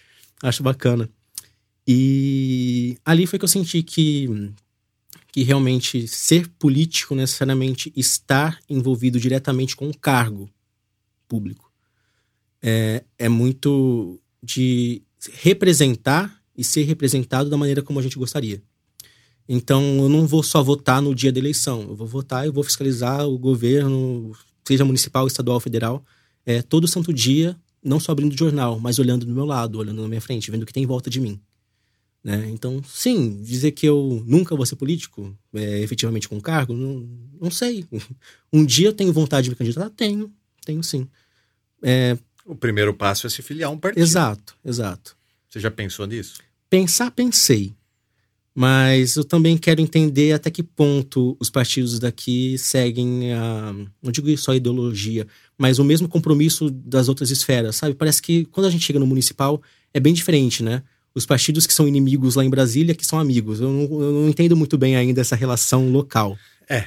[0.42, 1.08] Acho bacana.
[1.86, 4.52] E ali foi que eu senti que,
[5.32, 10.50] que realmente ser político, necessariamente estar envolvido diretamente com o cargo
[11.26, 11.72] público,
[12.62, 15.00] é, é muito de
[15.32, 18.60] representar e ser representado da maneira como a gente gostaria.
[19.48, 21.82] Então, eu não vou só votar no dia da eleição.
[21.82, 24.36] Eu vou votar e vou fiscalizar o governo,
[24.66, 26.04] seja municipal, estadual, federal,
[26.44, 30.02] é, todo santo dia, não só abrindo o jornal, mas olhando do meu lado, olhando
[30.02, 31.40] na minha frente, vendo o que tem em volta de mim.
[32.24, 32.50] Né?
[32.50, 37.08] Então, sim, dizer que eu nunca vou ser político, é, efetivamente com cargo, não,
[37.40, 37.86] não sei.
[38.52, 39.88] Um dia eu tenho vontade de me candidatar?
[39.90, 40.32] Tenho,
[40.64, 41.06] tenho sim.
[41.82, 44.02] É, O primeiro passo é se filiar a um partido.
[44.02, 45.16] exato, exato.
[45.48, 46.38] Você já pensou nisso?
[46.70, 47.74] Pensar, pensei.
[48.54, 53.72] Mas eu também quero entender até que ponto os partidos daqui seguem a.
[54.02, 57.94] Não digo só a ideologia, mas o mesmo compromisso das outras esferas, sabe?
[57.94, 59.62] Parece que quando a gente chega no municipal
[59.94, 60.82] é bem diferente, né?
[61.14, 63.60] Os partidos que são inimigos lá em Brasília que são amigos.
[63.60, 66.36] Eu não, eu não entendo muito bem ainda essa relação local.
[66.68, 66.84] É,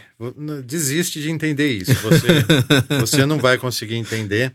[0.65, 1.93] desiste de entender isso.
[1.93, 2.27] Você,
[2.99, 4.53] você não vai conseguir entender,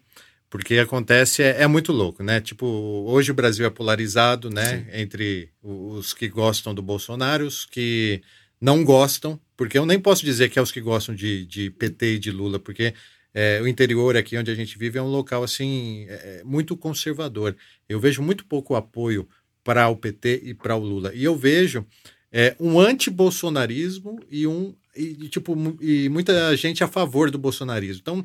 [0.49, 2.40] porque acontece, é, é muito louco, né?
[2.40, 2.66] Tipo,
[3.07, 4.86] hoje o Brasil é polarizado, né?
[4.92, 8.22] Entre os que gostam do Bolsonaro, os que
[8.61, 12.14] não gostam, porque eu nem posso dizer que é os que gostam de, de PT
[12.14, 12.94] e de Lula, porque
[13.34, 17.55] é, o interior aqui onde a gente vive é um local, assim, é, muito conservador.
[17.88, 19.28] Eu vejo muito pouco apoio
[19.62, 21.12] para o PT e para o Lula.
[21.14, 21.84] E eu vejo
[22.32, 28.01] é, um anti-bolsonarismo e um e, tipo e muita gente a favor do bolsonarismo.
[28.01, 28.24] Então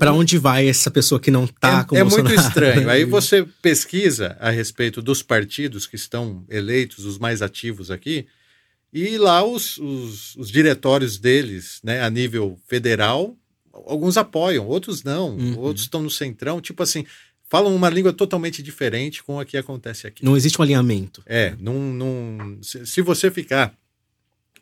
[0.00, 2.48] não- onde vai essa pessoa que não tá com é, o é muito Bolsonaro?
[2.48, 2.90] estranho.
[2.90, 8.26] Aí você pesquisa a respeito dos partidos que estão eleitos, os mais ativos aqui,
[8.92, 13.36] e lá os, os, os diretórios deles, né, a nível federal,
[13.72, 15.58] alguns apoiam, outros não, Uhum.
[15.58, 17.04] outros estão no centrão, tipo assim,
[17.50, 20.24] falam uma língua totalmente diferente com a que acontece aqui.
[20.24, 21.22] Não existe um alinhamento.
[21.26, 23.74] É, não, não, se, se você ficar,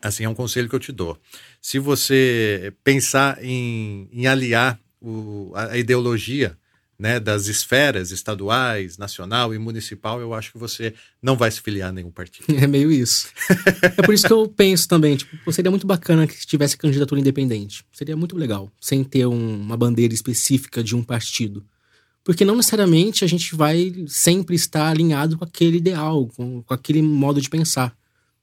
[0.03, 1.19] assim, é um conselho que eu te dou.
[1.61, 4.79] Se você pensar em, em aliar
[5.09, 6.57] o, a, ideologia
[6.99, 11.91] né, das esferas estaduais, nacional e municipal, eu acho que você não vai se filiar
[11.91, 12.47] a nenhum partido.
[12.57, 13.29] É meio isso.
[13.83, 17.85] é por isso que eu penso também, tipo, seria muito bacana que tivesse candidatura independente.
[17.93, 21.65] Seria muito legal, sem ter um- uma bandeira específica de um partido.
[22.25, 27.01] Porque não necessariamente a gente vai sempre estar alinhado com aquele ideal, com, com aquele
[27.03, 27.95] modo de pensar.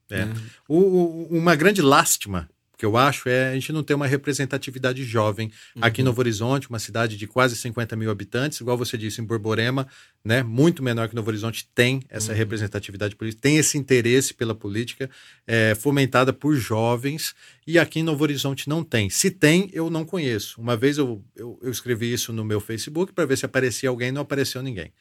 [0.09, 0.25] É.
[0.25, 0.33] né?
[0.69, 2.47] O- o- uma grande lástima
[2.83, 6.69] que eu acho é a gente não ter uma representatividade jovem aqui em Novo Horizonte,
[6.69, 9.87] uma cidade de quase 50 mil habitantes, igual você disse, em Borborema,
[10.21, 15.09] né, muito menor que Novo Horizonte, tem essa representatividade política, tem esse interesse pela política
[15.47, 17.33] é, fomentada por jovens,
[17.65, 19.09] e aqui em Novo Horizonte não tem.
[19.09, 20.59] Se tem, eu não conheço.
[20.59, 24.11] Uma vez eu, eu, eu escrevi isso no meu Facebook para ver se aparecia alguém,
[24.11, 24.91] não apareceu ninguém.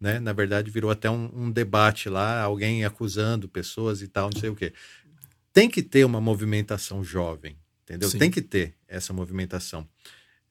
[0.00, 0.20] Né?
[0.20, 4.48] Na verdade, virou até um, um debate lá, alguém acusando pessoas e tal, não sei
[4.48, 4.72] o quê
[5.52, 8.08] tem que ter uma movimentação jovem, entendeu?
[8.08, 8.18] Sim.
[8.18, 9.86] Tem que ter essa movimentação.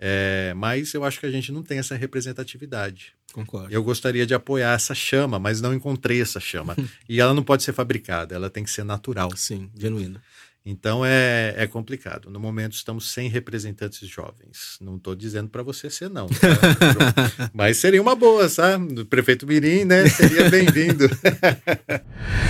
[0.03, 3.13] É, mas eu acho que a gente não tem essa representatividade.
[3.31, 3.71] Concordo.
[3.71, 6.75] Eu gostaria de apoiar essa chama, mas não encontrei essa chama.
[7.07, 9.29] e ela não pode ser fabricada, ela tem que ser natural.
[9.35, 10.19] Sim, genuíno.
[10.65, 12.29] Então é, é complicado.
[12.29, 14.77] No momento estamos sem representantes jovens.
[14.79, 16.27] Não estou dizendo para você ser não.
[16.27, 19.01] tá, mas seria uma boa, sabe?
[19.01, 20.07] O prefeito Mirim, né?
[20.07, 21.05] Seria bem-vindo.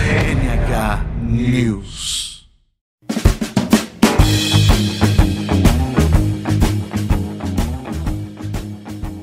[0.10, 2.41] NH News.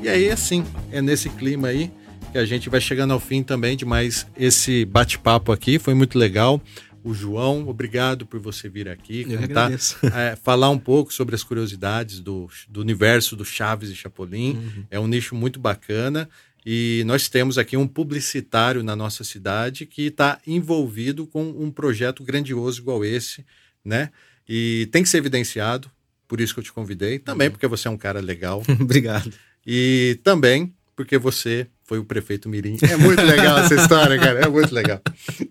[0.08, 1.90] E aí, assim, é nesse clima aí
[2.32, 5.78] que a gente vai chegando ao fim também de mais esse bate-papo aqui.
[5.78, 6.62] Foi muito legal.
[7.04, 12.20] O João, obrigado por você vir aqui contar, é, falar um pouco sobre as curiosidades
[12.20, 14.54] do, do universo do Chaves e Chapolin.
[14.54, 14.84] Uhum.
[14.90, 16.26] É um nicho muito bacana.
[16.64, 22.24] E nós temos aqui um publicitário na nossa cidade que está envolvido com um projeto
[22.24, 23.44] grandioso igual esse,
[23.84, 24.08] né?
[24.48, 25.90] E tem que ser evidenciado,
[26.26, 27.18] por isso que eu te convidei.
[27.18, 28.62] Também porque você é um cara legal.
[28.80, 29.30] Obrigado.
[29.70, 32.78] E também porque você foi o prefeito Mirim.
[32.82, 34.40] É muito legal essa história, cara.
[34.40, 35.00] É muito legal.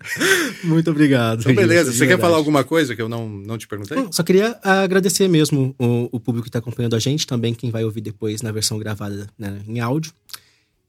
[0.64, 1.42] Muito obrigado.
[1.42, 1.92] Então, beleza.
[1.92, 3.98] De Você quer falar alguma coisa que eu não, não te perguntei?
[3.98, 7.72] Hum, Só queria agradecer mesmo o, o público que está acompanhando a gente, também quem
[7.72, 10.12] vai ouvir depois na versão gravada né, em áudio.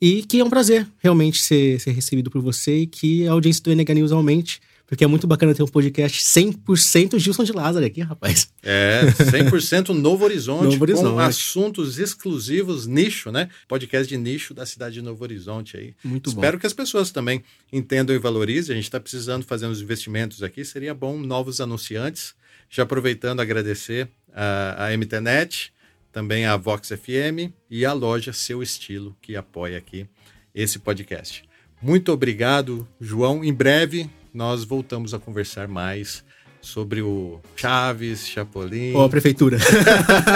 [0.00, 3.62] E que é um prazer realmente ser, ser recebido por você e que a audiência
[3.62, 7.84] do NH News aumente, porque é muito bacana ter um podcast 100% Gilson de Lázaro
[7.84, 8.50] aqui, rapaz.
[8.62, 11.20] É, 100% Novo Horizonte, Novo com Horizonte.
[11.20, 13.50] assuntos exclusivos, nicho, né?
[13.68, 15.94] Podcast de nicho da cidade de Novo Horizonte aí.
[16.02, 16.40] Muito bom.
[16.40, 18.72] Espero que as pessoas também entendam e valorizem.
[18.72, 20.64] A gente está precisando fazer uns investimentos aqui.
[20.64, 22.34] Seria bom novos anunciantes.
[22.70, 25.70] Já aproveitando, agradecer a, a MTNet,
[26.10, 30.06] também a Vox FM e a loja Seu Estilo, que apoia aqui
[30.54, 31.44] esse podcast.
[31.80, 33.44] Muito obrigado, João.
[33.44, 36.24] Em breve nós voltamos a conversar mais
[36.60, 39.58] sobre o Chaves, Chapolin, Ó, a prefeitura.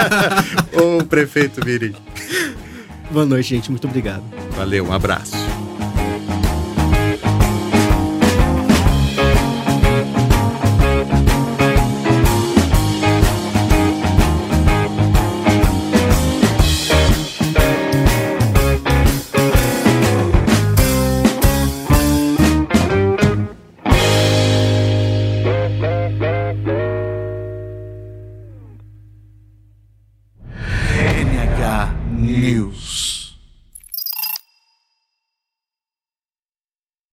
[0.73, 1.93] ou o prefeito Mirim.
[3.11, 3.69] Boa noite, gente.
[3.69, 4.23] Muito obrigado.
[4.55, 5.35] Valeu, um abraço.